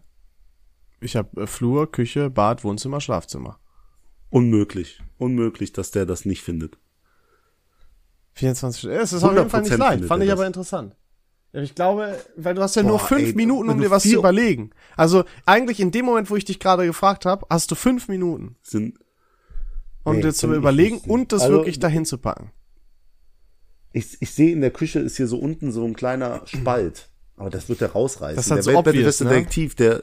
[1.00, 3.60] Ich habe äh, Flur, Küche, Bad, Wohnzimmer, Schlafzimmer.
[4.30, 5.02] Unmöglich.
[5.18, 6.78] Unmöglich, dass der das nicht findet.
[8.34, 8.98] 24 Stunden.
[8.98, 10.06] Es ist auf jeden Fall nicht 100% leicht.
[10.06, 10.40] Fand ich das.
[10.40, 10.96] aber interessant.
[11.54, 14.04] Ja, Ich glaube, weil du hast ja nur Boah, fünf ey, Minuten, um dir was
[14.04, 14.72] zu überlegen.
[14.96, 18.56] Also eigentlich in dem Moment, wo ich dich gerade gefragt habe, hast du fünf Minuten,
[18.62, 18.98] Sind,
[20.04, 22.52] um Nee, dir zu überlegen und das Also- wirklich dahin zu packen.
[23.94, 27.10] Ich, ich sehe in der Küche ist hier so unten so ein kleiner Spalt.
[27.36, 28.36] Aber das wird der rausreißen.
[28.38, 29.30] Das ist halt der so weltbeste obvious, ne?
[29.30, 30.02] Detektiv, der,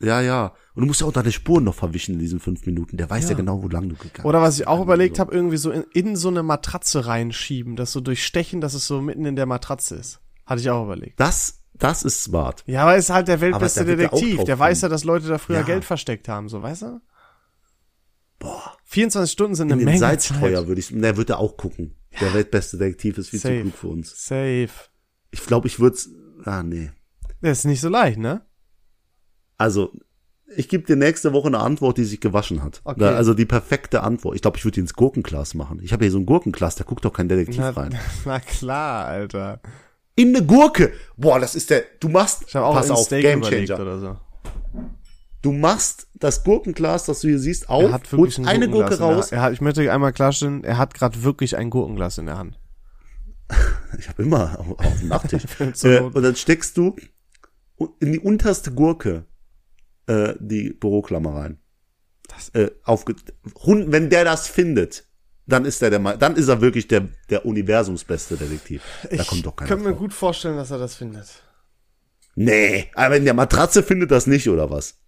[0.00, 0.54] ja, ja.
[0.74, 2.96] Und du musst ja auch deine Spuren noch verwischen in diesen fünf Minuten.
[2.96, 4.84] Der weiß ja, genau, wo lang du gegangen Oder was ich auch bist.
[4.86, 8.74] überlegt Also, habe, irgendwie so in, in so eine Matratze reinschieben, das so durchstechen, dass
[8.74, 10.20] es so mitten in der Matratze ist.
[10.44, 11.20] Hatte ich auch überlegt.
[11.20, 12.64] Das, das ist smart.
[12.66, 14.42] Ja, aber ist halt der weltbeste Detektiv.
[14.44, 15.62] Der weiß ja, dass Leute da früher Ja.
[15.62, 17.00] Geld versteckt haben, so, weißt du?
[18.42, 18.76] Boah.
[18.84, 20.66] 24 Stunden sind In eine den Menge Salzstreuer Zeit.
[20.68, 21.94] würde ich, der wird er auch gucken.
[22.20, 23.54] Der weltbeste Detektiv ist viel Safe.
[23.56, 24.26] zu klug für uns.
[24.26, 24.68] Safe.
[25.30, 25.96] Ich glaube, ich würde
[26.44, 26.90] ah, nee.
[27.40, 28.42] Das ist nicht so leicht, ne?
[29.56, 29.92] Also,
[30.56, 32.80] ich gebe dir nächste Woche eine Antwort, die sich gewaschen hat.
[32.84, 33.04] Okay.
[33.04, 34.34] Also die perfekte Antwort.
[34.34, 35.80] Ich glaube, ich würde ins Gurkenglas machen.
[35.82, 37.98] Ich habe hier so ein Gurkenglas, da guckt doch kein Detektiv Na, rein.
[38.24, 39.60] na klar, Alter.
[40.14, 40.92] In eine Gurke.
[41.16, 41.84] Boah, das ist der.
[42.00, 42.44] Du machst.
[42.46, 43.80] Ich auch pass auf, Steak Game Changer.
[43.80, 44.16] oder so.
[45.42, 48.68] Du machst das Gurkenglas, das du hier siehst, auf, Er hat wirklich holst ein eine
[48.70, 49.32] Gurke raus.
[49.32, 52.58] Er hat, ich möchte einmal klarstellen, er hat gerade wirklich ein Gurkenglas in der Hand.
[53.98, 55.42] Ich habe immer auf, auf dem Nachttisch.
[55.84, 56.96] Äh, und dann steckst du
[58.00, 59.26] in die unterste Gurke
[60.06, 61.58] äh, die Büroklammer rein.
[62.28, 63.14] Das- äh, aufge
[63.64, 65.06] Hund, wenn der das findet,
[65.46, 68.82] dann ist er der, dann ist er wirklich der der Universumsbeste Detektiv.
[69.10, 71.42] Da kommt doch keiner könnte mir gut vorstellen, dass er das findet.
[72.34, 75.01] Nee, aber in der Matratze findet das nicht oder was?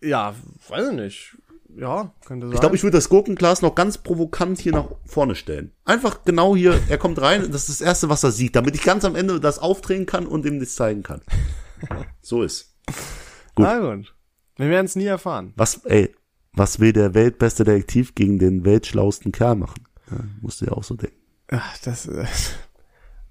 [0.00, 0.34] Ja,
[0.68, 1.36] weiß ich nicht.
[1.76, 2.54] Ja, könnte sein.
[2.54, 5.72] Ich glaube, ich würde das Gurkenglas noch ganz provokant hier nach vorne stellen.
[5.84, 8.82] Einfach genau hier, er kommt rein, das ist das erste, was er sieht, damit ich
[8.82, 11.20] ganz am Ende das aufdrehen kann und ihm das zeigen kann.
[12.20, 12.76] So ist.
[13.54, 13.64] gut.
[13.64, 14.14] Na gut.
[14.56, 15.54] Wir werden es nie erfahren.
[15.56, 16.14] Was, ey,
[16.52, 19.88] was will der weltbeste Detektiv gegen den weltschlausten Kerl machen?
[20.10, 21.16] Ja, musst du ja auch so denken.
[21.48, 22.26] Ach, das äh,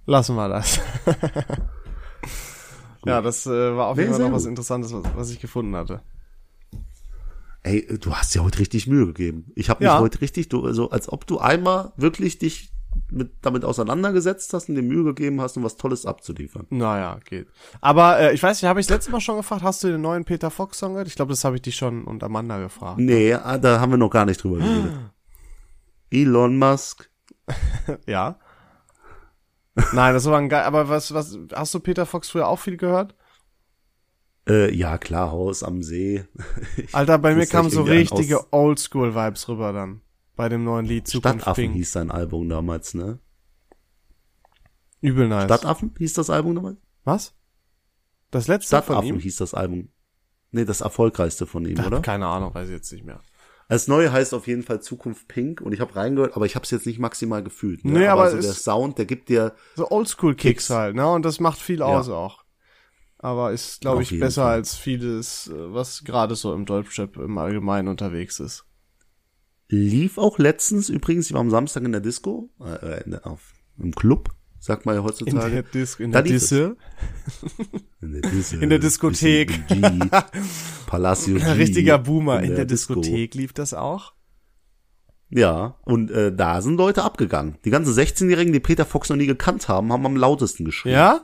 [0.07, 0.79] lassen wir das.
[3.05, 4.45] ja, das äh, war auf jeden Fall noch was.
[4.45, 6.01] Interessantes, was, was ich gefunden hatte.
[7.63, 9.51] Ey, du hast ja heute richtig Mühe gegeben.
[9.55, 9.99] Ich habe mich Ja.
[9.99, 12.71] heute richtig, du, also als ob du einmal wirklich dich
[13.11, 16.65] mit, damit auseinandergesetzt hast und dir Mühe gegeben hast, um was Tolles abzuliefern.
[16.69, 17.47] Naja, geht.
[17.81, 20.01] Aber äh, ich weiß nicht, habe ich das letzte Mal schon gefragt, hast du den
[20.01, 21.07] neuen Peter Fox Song gehört?
[21.07, 22.99] Ich glaube, das habe ich dich schon und Amanda gefragt.
[22.99, 24.93] Nee, ah, da haben wir noch gar nicht drüber geredet.
[26.11, 27.09] Elon Musk.
[28.05, 28.39] Ja.
[29.93, 30.63] Nein, das war ein geil.
[30.63, 33.15] Aber was, was, hast du Peter Fox früher auch viel gehört?
[34.49, 36.25] Äh, ja, klar, Haus am See.
[36.91, 40.01] Alter, bei mir kamen so richtige Oldschool-Vibes rüber dann.
[40.35, 41.75] Bei dem neuen Lied Zukunft Stadtaffen Pink.
[41.75, 43.19] hieß sein Album damals, ne?
[45.01, 45.45] Übel nice.
[45.45, 46.77] Stadtaffen hieß das Album damals?
[47.05, 47.33] was?
[48.31, 49.19] Das letzte von Stadtaffen ihm?
[49.19, 49.89] hieß das Album.
[50.51, 52.01] Nee, das erfolgreichste von ihm, Ich oder?
[52.01, 53.21] keine Ahnung, weiß ich jetzt nicht mehr.
[53.69, 56.63] Das neue heißt auf jeden Fall Zukunft Pink und ich habe reingehört, aber ich habe
[56.63, 57.85] es jetzt nicht maximal gefühlt.
[57.85, 57.99] Ne?
[57.99, 60.69] Nee, aber so es- der Sound, der gibt dir So Oldschool-Kicks Kicks.
[60.71, 61.07] halt, ne?
[61.11, 62.43] Und das macht viel aus auch.
[63.21, 64.53] Aber ist, glaube ich, besser Fall.
[64.53, 68.65] als vieles, äh, was gerade so im Deutschrap im Allgemeinen unterwegs ist.
[69.67, 73.53] lief auch letztens übrigens, ich war am Samstag in der Disco, äh, in der, auf,
[73.77, 75.51] im Club, sagt man ja In heutzutage.
[75.51, 76.23] der, Dis in der.
[76.23, 76.77] Disse.
[78.01, 79.51] in der, Dis In der Diskothek.
[80.87, 82.41] Palacio G, Ein richtiger Boomer.
[82.41, 82.95] In, der, Disco.
[82.95, 84.13] Diskothek lief das auch.
[85.29, 87.57] Ja, und äh, da sind Leute abgegangen.
[87.65, 90.93] Die ganzen 16-Jährigen, die Peter Fox noch nie gekannt haben, haben am lautesten geschrien.
[90.95, 91.23] Ja?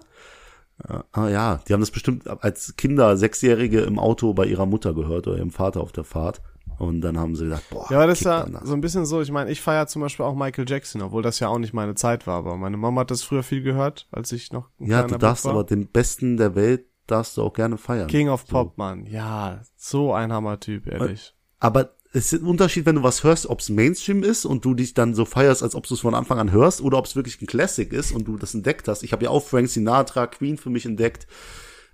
[1.14, 5.28] Ah ja, die haben das bestimmt als Kinder, Sechsjährige im Auto bei ihrer Mutter gehört
[5.28, 6.42] oder ihrem Vater auf der Fahrt.
[6.78, 9.22] Und dann haben sie gesagt, boah, Ja, aber das ist ja so ein bisschen so,
[9.22, 11.96] ich meine, ich feiere zum Beispiel auch Michael Jackson, obwohl das ja auch nicht meine
[11.96, 15.04] Zeit war, aber meine Mama hat das früher viel gehört, als ich noch ein Ja,
[15.04, 18.08] du darfst aber den Besten der Welt darfst du auch gerne feiern.
[18.08, 18.52] King of So.
[18.52, 19.06] Pop, Mann.
[19.06, 21.34] Ja, so ein Hammer-Typ, ehrlich.
[21.60, 24.74] Aber es ist ein Unterschied, wenn du was hörst, ob es Mainstream ist und du
[24.74, 27.16] dich dann so feierst, als ob du es von Anfang an hörst, oder ob es
[27.18, 29.04] wirklich ein Classic ist und du das entdeckt hast.
[29.04, 31.28] Ich habe ja auch Frank Sinatra, Queen für mich entdeckt.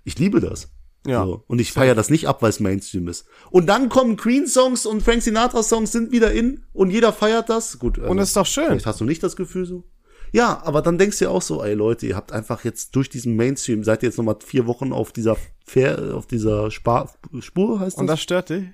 [0.04, 0.70] Ich liebe das.
[1.04, 1.24] Ja.
[1.24, 1.42] So.
[1.48, 3.26] Und ich feiere das nicht ab, weil es Mainstream ist.
[3.50, 7.80] Und dann kommen Queen-Songs und Frank Sinatra-Songs sind wieder in und jeder feiert das.
[7.80, 7.98] Gut.
[7.98, 8.66] Und das ist doch schön.
[8.66, 9.82] Vielleicht hast du nicht das Gefühl so.
[10.30, 13.10] Ja, aber dann denkst du ja auch so, ey Leute, ihr habt einfach jetzt durch
[13.10, 17.80] diesen Mainstream, seid ihr jetzt nochmal vier Wochen auf dieser Fair, auf dieser Spar Spur,
[17.80, 18.14] heißt Und das?
[18.14, 18.64] das stört dich?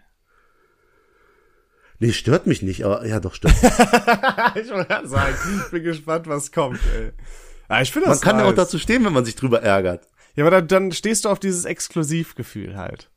[2.01, 3.55] Nee, stört mich nicht, aber ja doch, stört.
[3.63, 5.35] ich wollte gerade sagen,
[5.65, 7.13] ich bin gespannt, was kommt, ey.
[7.69, 8.57] Ja, ich finde man das kann ja auch nice.
[8.57, 10.07] dazu stehen, wenn man sich drüber ärgert.
[10.37, 13.11] Ja, aber dann, dann stehst du auf dieses Exklusivgefühl halt.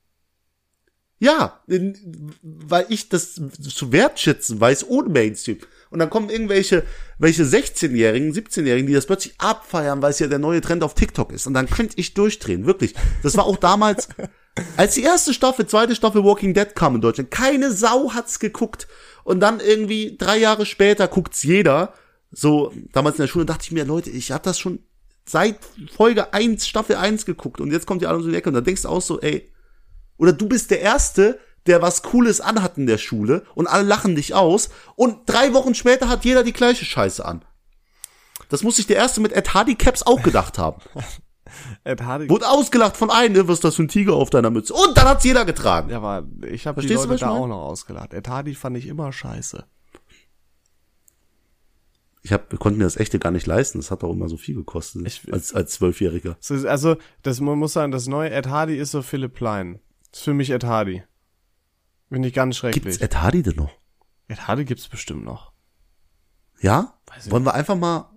[1.20, 1.62] Ja,
[2.42, 5.60] weil ich das zu wertschätzen weiß ohne Mainstream.
[5.92, 6.84] Und dann kommen irgendwelche
[7.20, 11.32] welche 16-Jährigen, 17-Jährigen, die das plötzlich abfeiern, weil es ja der neue Trend auf TikTok
[11.32, 11.46] ist.
[11.46, 12.96] Und dann könnte ich durchdrehen, wirklich.
[13.22, 14.10] Das war auch damals,
[14.78, 17.32] als die erste Staffel, zweite Staffel Walking Dead kam in Deutschland.
[17.32, 18.88] Keine Sau hat's geguckt.
[19.24, 21.94] Und dann irgendwie drei Jahre später guckt's jeder.
[22.32, 24.80] So, damals in der Schule dachte ich mir, Leute, ich hab das schon
[25.26, 25.60] seit
[25.96, 27.62] Folge 1, Staffel 1 geguckt.
[27.62, 28.50] Und jetzt kommt ihr alle so in die Ecke.
[28.50, 29.52] Und dann denkst du auch so, ey,
[30.18, 34.16] oder du bist der Erste, der was Cooles anhat in der Schule und alle lachen
[34.16, 37.46] dich aus und drei Wochen später hat jeder die gleiche Scheiße an.
[38.50, 40.82] Das muss sich der erste mit Ed Hardy Caps auch gedacht haben.
[41.84, 42.30] Ed Hardy.
[42.30, 44.74] Wurde ausgelacht von einem, ne, was ist das für ein Tiger auf deiner Mütze?
[44.74, 45.90] Und dann hat's jeder getragen.
[45.90, 48.14] Ja, aber ich habe die Leute da auch noch ausgelacht.
[48.14, 49.66] Ed Hardy fand ich immer scheiße.
[52.24, 53.80] Ich hab, wir konnten mir das echte gar nicht leisten.
[53.80, 55.06] Das hat auch immer so viel gekostet.
[55.08, 56.38] Ich- als, als Zwölfjähriger.
[56.68, 59.80] Also, das, man muss sagen, das neue Ed Hardy ist so Philipp Plein.
[60.12, 61.04] Das ist für mich Ed Hardy.
[62.10, 62.84] Finde ich ganz schrecklich.
[62.84, 63.72] Gibt's Ed Hardy denn noch?
[64.28, 65.52] Ed Hardy gibt's bestimmt noch.
[66.60, 66.94] Ja?
[67.08, 68.12] Weiß Wollen wir einfach mal,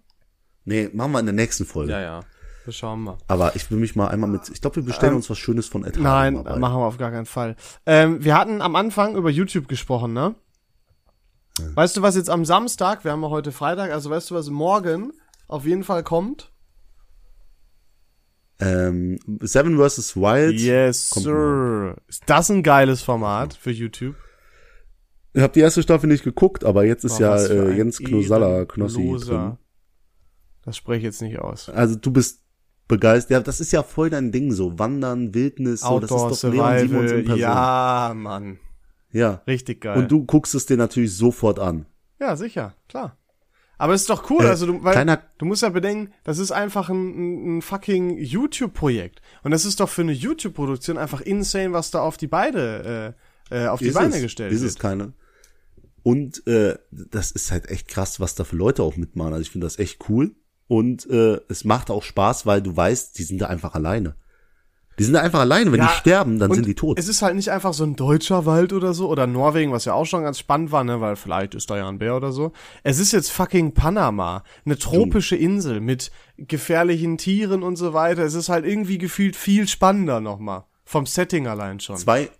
[0.65, 1.93] nee, machen wir in der nächsten Folge.
[1.93, 2.21] Ja, ja.
[2.67, 3.19] Das schauen wir.
[3.29, 5.69] Aber ich will mich mal einmal mit, ich glaube, wir bestellen Ähm, uns was Schönes
[5.69, 5.99] von Ed.
[5.99, 7.57] Nein, machen wir auf gar keinen Fall.
[7.85, 10.35] Ähm, wir hatten am Anfang über YouTube gesprochen, ne?
[11.75, 14.51] Weißt du, was jetzt am Samstag, wir haben ja heute Freitag, also weißt du, was
[14.51, 15.13] morgen
[15.47, 16.51] auf jeden Fall kommt?
[18.61, 20.17] Ähm, Seven vs.
[20.17, 20.59] Wild.
[20.61, 21.97] Yes, sir.
[22.09, 24.17] Ist das ein geiles Format für YouTube?
[25.33, 28.65] Ich habe die erste Staffel nicht geguckt, aber jetzt ist Oh, ja äh, Jens Knosalla,
[28.65, 29.59] Knossi drin.
[30.63, 31.69] Das spreche ich jetzt nicht aus.
[31.69, 32.44] Also du bist
[32.89, 33.31] begeistert.
[33.31, 34.79] Ja, das ist ja voll dein Ding so.
[34.79, 35.87] Wandern, Wildnis, so.
[35.87, 37.39] Outdoor das ist doch Leon Simons in Survival, Person.
[37.41, 38.59] ja, Mann.
[39.13, 39.43] ja.
[39.47, 39.99] Richtig geil.
[39.99, 41.87] Und du guckst es dir natürlich sofort an.
[42.21, 43.19] Ja, sicher, klar.
[43.77, 46.53] Aber es ist doch cool, Äh, also du, weil du musst ja bedenken, das ist
[46.53, 49.21] einfach ein, ein, fucking YouTube-Projekt.
[49.43, 53.15] Und das ist doch für eine YouTube-Produktion einfach insane, was da auf die Beine,
[53.51, 54.71] äh, äh, auf die Ist Beine es, gestellt ist wird.
[54.71, 55.13] es keine.
[56.05, 59.33] Und äh, das ist halt echt krass, was da für Leute auch mitmachen.
[59.33, 60.37] Also ich finde das echt cool.
[60.67, 64.17] Und äh, es macht auch Spaß, weil du weißt, die sind da einfach alleine.
[64.99, 65.73] Die sind da einfach alleine.
[65.73, 66.99] Wenn Ja, die sterben, dann sind die tot.
[66.99, 69.95] Es ist halt nicht einfach so ein deutscher Wald oder so oder Norwegen, was ja
[69.95, 72.53] auch schon ganz spannend war, ne, weil vielleicht ist da ja ein Bär oder so.
[72.85, 78.23] Es ist jetzt fucking Panama, eine tropische Insel mit gefährlichen Tieren und so weiter.
[78.23, 80.65] Es ist halt irgendwie gefühlt viel spannender nochmal.
[80.85, 81.97] Vom Setting allein schon.
[81.97, 82.31] Zwei,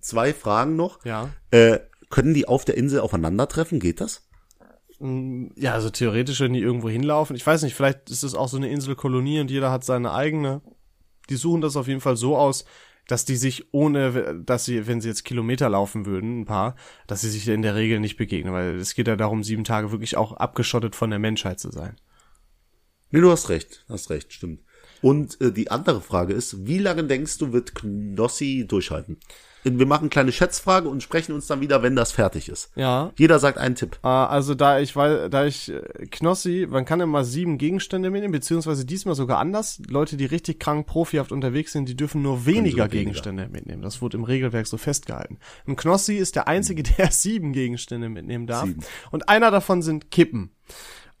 [0.00, 1.04] zwei Fragen noch.
[1.04, 1.30] Ja.
[1.50, 1.78] Äh,
[2.10, 3.80] können die auf der Insel aufeinandertreffen?
[3.80, 4.25] Geht das?
[4.98, 7.36] Ja, also theoretisch, wenn die irgendwo hinlaufen.
[7.36, 10.62] Ich weiß nicht, vielleicht ist es auch so eine Inselkolonie und jeder hat seine eigene.
[11.28, 12.64] Die suchen das auf jeden Fall so aus,
[13.06, 16.76] dass die sich ohne, dass sie, wenn sie jetzt Kilometer laufen würden, ein paar,
[17.06, 19.92] dass sie sich in der Regel nicht begegnen, weil es geht ja darum, sieben Tage
[19.92, 21.96] wirklich auch abgeschottet von der Menschheit zu sein.
[23.10, 23.84] Nee, du hast recht.
[23.88, 24.60] Hast recht, stimmt.
[25.02, 29.18] Und äh, die andere Frage ist, wie lange denkst du, wird Knossi durchhalten?
[29.74, 32.70] Wir machen eine kleine Schätzfrage und sprechen uns dann wieder, wenn das fertig ist.
[32.76, 33.10] Ja.
[33.18, 33.98] Jeder sagt einen Tipp.
[34.04, 38.32] Äh, also da ich weil da ich äh, Knossi, man kann immer sieben Gegenstände mitnehmen,
[38.32, 39.82] beziehungsweise diesmal sogar anders.
[39.88, 42.88] Leute, die richtig krank profihaft unterwegs sind, die dürfen nur weniger weniger.
[42.88, 43.82] Gegenstände mitnehmen.
[43.82, 45.38] Das wurde im Regelwerk so festgehalten.
[45.66, 48.66] Und Knossi ist der einzige, der sieben Gegenstände mitnehmen darf.
[48.66, 48.84] Sieben.
[49.10, 50.50] Und einer davon sind Kippen.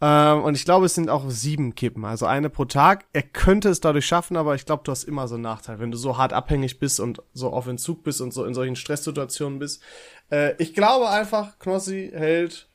[0.00, 3.06] Ähm, und ich glaube, es sind auch sieben Kippen, also eine pro Tag.
[3.14, 5.90] Er könnte es dadurch schaffen, aber ich glaube, du hast immer so einen Nachteil, wenn
[5.90, 9.58] du so hart abhängig bist und so auf Entzug bist und so in solchen Stresssituationen
[9.58, 9.82] bist.
[10.30, 12.68] Äh, ich glaube einfach, Knossi hält.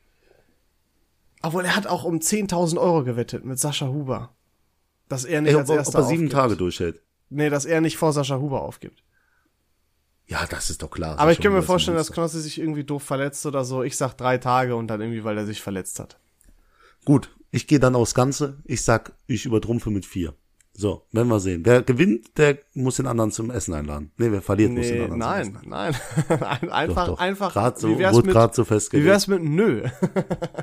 [1.43, 4.36] Obwohl er hat auch um 10.000 Euro gewettet mit Sascha Huber.
[5.07, 6.34] Dass er nicht Ey, als ob, erster ob er sieben aufgibt.
[6.34, 7.01] Tage durchhält.
[7.30, 9.03] Nee, dass er nicht vor Sascha Huber aufgibt.
[10.26, 11.19] Ja, das ist doch klar.
[11.19, 12.11] Aber ich kann mir vorstellen, dass.
[12.11, 13.84] Knossi sich irgendwie doof verletzt oder so.
[13.84, 16.20] Ich sag drei Tage und dann irgendwie, weil er sich verletzt hat.
[17.06, 18.58] Gut, ich gehe dann aufs Ganze.
[18.66, 20.34] Ich sag, ich übertrumpfe mit vier.
[20.74, 21.66] So, werden wir sehen.
[21.66, 24.12] Wer gewinnt, der muss den anderen zum Essen einladen.
[24.18, 25.95] Nee, wer verliert, muss den Nee, anderen nein, zum Essen nein.
[26.30, 27.20] Ein- Doch, einfach, doch.
[27.20, 27.54] einfach.
[27.54, 29.08] Grad so, wie wär's wurde gerade so wie festgelegt.
[29.10, 29.84] wär's mit nö?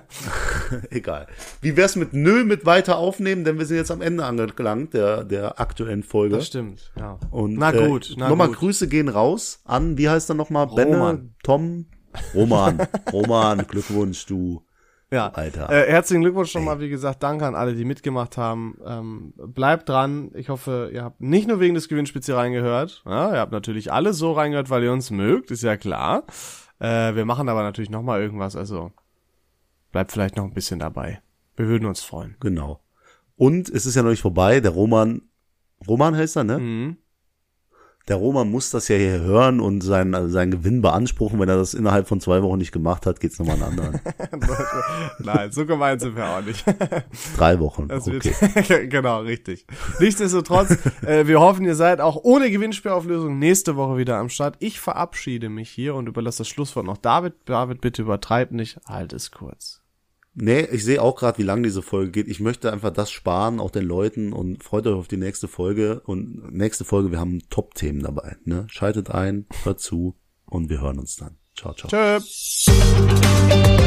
[0.90, 1.26] Egal.
[1.60, 5.24] Wie wär's mit Nö mit weiter aufnehmen, denn wir sind jetzt am Ende angelangt der,
[5.24, 6.36] der aktuellen Folge.
[6.36, 7.18] Das stimmt, ja.
[7.30, 8.50] Und, na äh, gut, na Nochmal.
[8.50, 10.68] Grüße gehen raus an, wie heißt er nochmal?
[10.68, 11.28] Benne.
[11.42, 11.86] Tom,
[12.34, 12.78] Roman,
[13.12, 14.62] Roman, Glückwunsch, du.
[15.10, 15.28] Ja.
[15.28, 15.70] Alter.
[15.70, 18.76] Äh, herzlichen Glückwunsch nochmal, wie gesagt, danke an alle, die mitgemacht haben.
[18.84, 20.30] Ähm, bleibt dran.
[20.34, 23.02] Ich hoffe, ihr habt nicht nur wegen des Gewinnspiels hier reingehört.
[23.06, 26.24] Ja, ihr habt natürlich alle so reingehört, weil ihr uns mögt, ist ja klar.
[26.78, 28.92] Äh, wir machen aber natürlich nochmal irgendwas, also
[29.92, 31.20] bleibt vielleicht noch ein bisschen dabei.
[31.56, 32.36] Wir würden uns freuen.
[32.40, 32.80] Genau.
[33.36, 35.22] Und es ist ja noch nicht vorbei, der Roman,
[35.86, 36.58] Roman heißt er, ne?
[36.58, 36.96] Mhm.
[38.08, 41.38] Der Roman muss das ja hier hören und seinen, also seinen Gewinn beanspruchen.
[41.38, 44.00] Wenn er das innerhalb von zwei Wochen nicht gemacht hat, geht's nochmal einen anderen.
[45.18, 46.64] Nein, so gemein sind wir auch nicht.
[47.36, 47.88] Drei Wochen.
[47.88, 48.34] Das okay.
[48.40, 49.66] wird, genau, richtig.
[50.00, 54.56] Nichtsdestotrotz, äh, wir hoffen, ihr seid auch ohne Gewinnspielauflösung nächste Woche wieder am Start.
[54.58, 57.34] Ich verabschiede mich hier und überlasse das Schlusswort noch David.
[57.44, 59.77] David, bitte übertreib nicht, halt es kurz.
[60.40, 62.28] Nee, ich sehe auch gerade, wie lang diese Folge geht.
[62.28, 66.00] Ich möchte einfach das sparen, auch den Leuten und freut euch auf die nächste Folge.
[66.04, 68.36] Und nächste Folge, wir haben Top-Themen dabei.
[68.44, 68.66] Ne?
[68.70, 70.14] Schaltet ein, hört zu
[70.46, 71.38] und wir hören uns dann.
[71.56, 71.88] Ciao, ciao.
[72.20, 73.84] Tschö.